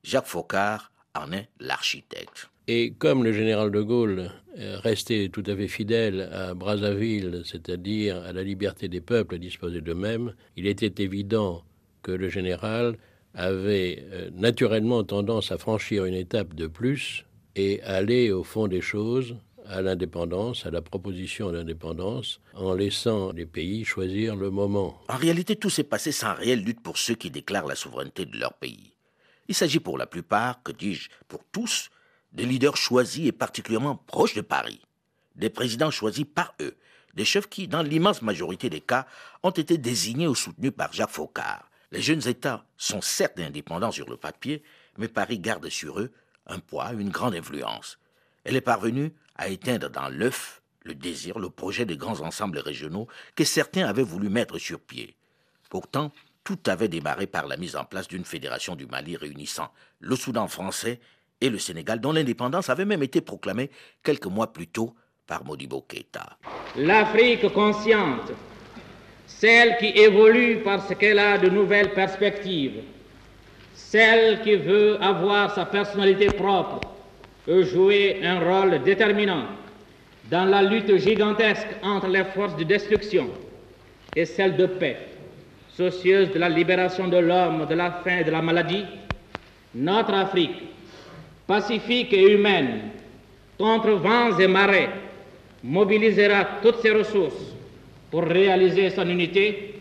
Jacques 0.05 0.27
Faucard 0.27 0.89
en 1.15 1.33
est 1.33 1.49
l'architecte. 1.59 2.51
Et 2.69 2.93
comme 2.93 3.25
le 3.25 3.33
général 3.33 3.71
de 3.71 3.81
Gaulle 3.83 4.31
restait 4.57 5.29
tout 5.29 5.43
à 5.47 5.57
fait 5.57 5.69
fidèle 5.69 6.29
à 6.33 6.55
Brazzaville, 6.55 7.43
c'est-à-dire 7.45 8.17
à 8.23 8.33
la 8.33 8.43
liberté 8.43 8.89
des 8.89 9.01
peuples 9.01 9.37
à 9.37 9.39
disposer 9.39 9.81
d'eux-mêmes, 9.81 10.35
il 10.57 10.67
était 10.67 11.03
évident 11.03 11.65
que 12.03 12.13
le 12.13 12.29
général 12.29 12.97
avait 13.35 14.05
euh, 14.11 14.31
naturellement 14.35 15.05
tendance 15.05 15.53
à 15.53 15.59
franchir 15.59 16.05
une 16.05 16.15
étape 16.15 16.55
de 16.55 16.67
plus 16.67 17.25
et 17.57 17.83
aller 17.83 18.31
au 18.31 18.43
fond 18.43 18.69
des 18.69 18.81
choses, 18.81 19.37
à 19.67 19.83
l'indépendance, 19.83 20.67
à 20.67 20.71
la 20.71 20.83
proposition 20.83 21.53
d'indépendance, 21.53 22.41
en 22.55 22.75
laissant 22.75 23.33
les 23.33 23.47
pays 23.47 23.85
choisir 23.85 24.35
le 24.35 24.51
moment. 24.51 25.01
En 25.09 25.17
réalité, 25.17 25.55
tout 25.57 25.71
s'est 25.71 25.85
passé 25.85 26.11
sans 26.11 26.35
réelle 26.35 26.65
lutte 26.65 26.83
pour 26.83 26.99
ceux 26.99 27.15
qui 27.15 27.31
déclarent 27.31 27.67
la 27.67 27.77
souveraineté 27.77 28.25
de 28.25 28.37
leur 28.37 28.55
pays. 28.55 28.95
Il 29.51 29.57
s'agit 29.57 29.81
pour 29.81 29.99
la 29.99 30.07
plupart, 30.07 30.63
que 30.63 30.71
dis-je, 30.71 31.11
pour 31.27 31.43
tous, 31.51 31.91
des 32.31 32.47
leaders 32.47 32.77
choisis 32.77 33.27
et 33.27 33.33
particulièrement 33.33 33.97
proches 33.97 34.37
de 34.37 34.43
Paris, 34.43 34.81
des 35.35 35.51
présidents 35.51 35.91
choisis 35.91 36.25
par 36.25 36.55
eux, 36.61 36.77
des 37.15 37.25
chefs 37.25 37.49
qui, 37.49 37.67
dans 37.67 37.83
l'immense 37.83 38.23
majorité 38.23 38.71
des 38.71 38.81
cas, 38.81 39.09
ont 39.43 39.51
été 39.51 39.77
désignés 39.77 40.29
ou 40.29 40.37
soutenus 40.37 40.71
par 40.71 40.93
Jacques 40.93 41.11
Faucard. 41.11 41.69
Les 41.91 42.01
jeunes 42.01 42.29
États 42.29 42.65
sont 42.77 43.01
certes 43.01 43.41
indépendants 43.41 43.91
sur 43.91 44.09
le 44.09 44.17
papier, 44.17 44.63
mais 44.99 45.09
Paris 45.09 45.41
garde 45.41 45.69
sur 45.69 45.99
eux 45.99 46.13
un 46.47 46.61
poids, 46.61 46.93
une 46.93 47.11
grande 47.11 47.35
influence. 47.35 47.99
Elle 48.45 48.55
est 48.55 48.61
parvenue 48.61 49.13
à 49.35 49.49
éteindre 49.49 49.91
dans 49.91 50.09
l'œuf 50.09 50.63
le 50.83 50.95
désir, 50.95 51.41
le 51.41 51.51
projet 51.51 51.85
des 51.85 51.97
grands 51.97 52.21
ensembles 52.21 52.61
régionaux 52.61 53.09
que 53.35 53.43
certains 53.43 53.89
avaient 53.89 54.05
voulu 54.05 54.29
mettre 54.29 54.59
sur 54.59 54.79
pied. 54.79 55.17
Pourtant, 55.71 56.13
tout 56.45 56.59
avait 56.66 56.88
démarré 56.88 57.26
par 57.26 57.47
la 57.47 57.57
mise 57.57 57.76
en 57.76 57.84
place 57.84 58.09
d'une 58.09 58.24
fédération 58.24 58.76
du 58.76 58.86
Mali 58.86 59.16
réunissant 59.16 59.68
le 60.01 60.16
Soudan 60.16 60.49
français 60.49 61.01
et 61.41 61.49
le 61.51 61.59
Sénégal, 61.59 62.01
dont 62.01 62.12
l'indépendance 62.12 62.68
avait 62.68 62.84
même 62.84 63.03
été 63.03 63.20
proclamée 63.20 63.70
quelques 64.03 64.26
mois 64.26 64.53
plus 64.53 64.66
tôt 64.66 64.95
par 65.26 65.45
Modibo 65.45 65.82
Keïta. 65.82 66.38
L'Afrique 66.76 67.53
consciente, 67.53 68.32
celle 69.26 69.76
qui 69.78 69.86
évolue 69.86 70.59
parce 70.64 70.95
qu'elle 70.97 71.18
a 71.18 71.38
de 71.38 71.49
nouvelles 71.49 71.93
perspectives, 71.95 72.82
celle 73.74 74.43
qui 74.43 74.57
veut 74.57 75.03
avoir 75.03 75.55
sa 75.55 75.66
personnalité 75.66 76.26
propre, 76.26 76.93
peut 77.47 77.64
jouer 77.64 78.20
un 78.24 78.38
rôle 78.41 78.82
déterminant 78.82 79.47
dans 80.30 80.45
la 80.45 80.62
lutte 80.62 80.97
gigantesque 80.99 81.68
entre 81.82 82.09
les 82.09 82.24
forces 82.24 82.57
de 82.57 82.64
destruction 82.64 83.30
et 84.14 84.24
celles 84.24 84.57
de 84.57 84.66
paix, 84.66 84.97
soucieuse 85.77 86.31
de 86.33 86.39
la 86.39 86.49
libération 86.49 87.09
de 87.09 87.16
l'homme, 87.18 87.66
de 87.66 87.75
la 87.75 87.91
faim 87.91 88.18
et 88.18 88.25
de 88.25 88.31
la 88.31 88.43
maladie, 88.43 88.85
notre 89.75 90.14
Afrique, 90.14 90.62
pacifique 91.47 92.12
et 92.12 92.33
humaine, 92.33 92.91
contre 93.59 93.91
vents 93.93 94.39
et 94.39 94.47
marées, 94.47 94.89
mobilisera 95.62 96.45
toutes 96.62 96.81
ses 96.81 96.91
ressources 96.91 97.55
pour 98.11 98.25
réaliser 98.25 98.91
son 98.91 99.09
unité, 99.09 99.75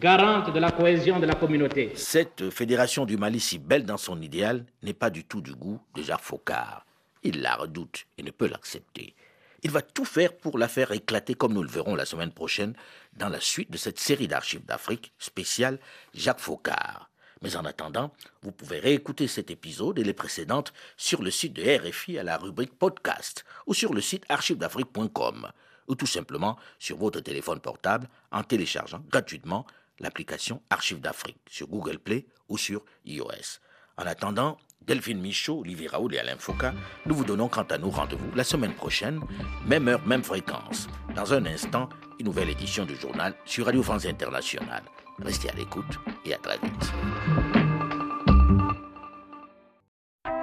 garante 0.00 0.52
de 0.52 0.58
la 0.58 0.70
cohésion 0.70 1.20
de 1.20 1.26
la 1.26 1.34
communauté. 1.34 1.92
Cette 1.94 2.50
fédération 2.50 3.04
du 3.04 3.16
Mali, 3.16 3.38
si 3.40 3.58
belle 3.58 3.84
dans 3.84 3.96
son 3.96 4.20
idéal, 4.20 4.64
n'est 4.82 4.94
pas 4.94 5.10
du 5.10 5.24
tout 5.24 5.40
du 5.40 5.54
goût 5.54 5.78
de 5.94 6.02
Jacques 6.02 6.22
Faucard. 6.22 6.84
Il 7.22 7.42
la 7.42 7.54
redoute 7.54 8.06
et 8.16 8.22
ne 8.22 8.30
peut 8.30 8.48
l'accepter. 8.48 9.14
Il 9.62 9.70
va 9.70 9.82
tout 9.82 10.04
faire 10.04 10.36
pour 10.36 10.58
la 10.58 10.68
faire 10.68 10.92
éclater 10.92 11.34
comme 11.34 11.52
nous 11.52 11.62
le 11.62 11.68
verrons 11.68 11.94
la 11.94 12.06
semaine 12.06 12.32
prochaine 12.32 12.74
dans 13.12 13.28
la 13.28 13.40
suite 13.40 13.70
de 13.70 13.76
cette 13.76 13.98
série 13.98 14.28
d'archives 14.28 14.64
d'Afrique 14.64 15.12
spéciale 15.18 15.78
Jacques 16.14 16.40
Faucard. 16.40 17.10
Mais 17.42 17.56
en 17.56 17.64
attendant, 17.64 18.12
vous 18.42 18.52
pouvez 18.52 18.78
réécouter 18.78 19.26
cet 19.26 19.50
épisode 19.50 19.98
et 19.98 20.04
les 20.04 20.14
précédentes 20.14 20.72
sur 20.96 21.22
le 21.22 21.30
site 21.30 21.54
de 21.54 21.62
RFI 21.62 22.18
à 22.18 22.22
la 22.22 22.36
rubrique 22.36 22.78
podcast 22.78 23.44
ou 23.66 23.74
sur 23.74 23.94
le 23.94 24.00
site 24.00 24.24
archivedafrique.com 24.28 25.50
ou 25.88 25.94
tout 25.94 26.06
simplement 26.06 26.58
sur 26.78 26.96
votre 26.98 27.20
téléphone 27.20 27.60
portable 27.60 28.08
en 28.30 28.42
téléchargeant 28.42 29.02
gratuitement 29.10 29.66
l'application 29.98 30.62
Archives 30.70 31.00
d'Afrique 31.00 31.40
sur 31.50 31.66
Google 31.66 31.98
Play 31.98 32.26
ou 32.48 32.56
sur 32.56 32.84
iOS. 33.04 33.58
En 33.96 34.06
attendant, 34.06 34.58
Delphine 34.86 35.20
Michaud, 35.20 35.60
Olivier 35.60 35.88
Raoul 35.88 36.14
et 36.14 36.18
Alain 36.18 36.36
Foucault, 36.38 36.74
nous 37.06 37.14
vous 37.14 37.24
donnons 37.24 37.48
quant 37.48 37.62
à 37.62 37.78
nous 37.78 37.90
rendez-vous 37.90 38.30
la 38.34 38.44
semaine 38.44 38.72
prochaine, 38.72 39.20
même 39.66 39.88
heure, 39.88 40.04
même 40.06 40.22
fréquence. 40.22 40.88
Dans 41.14 41.32
un 41.34 41.44
instant, 41.46 41.88
une 42.18 42.26
nouvelle 42.26 42.50
édition 42.50 42.84
du 42.84 42.96
journal 42.96 43.34
sur 43.44 43.66
Radio 43.66 43.82
France 43.82 44.06
Internationale. 44.06 44.82
Restez 45.22 45.50
à 45.50 45.54
l'écoute 45.54 45.98
et 46.24 46.34
à 46.34 46.38
très 46.38 46.58
vite. 46.58 46.92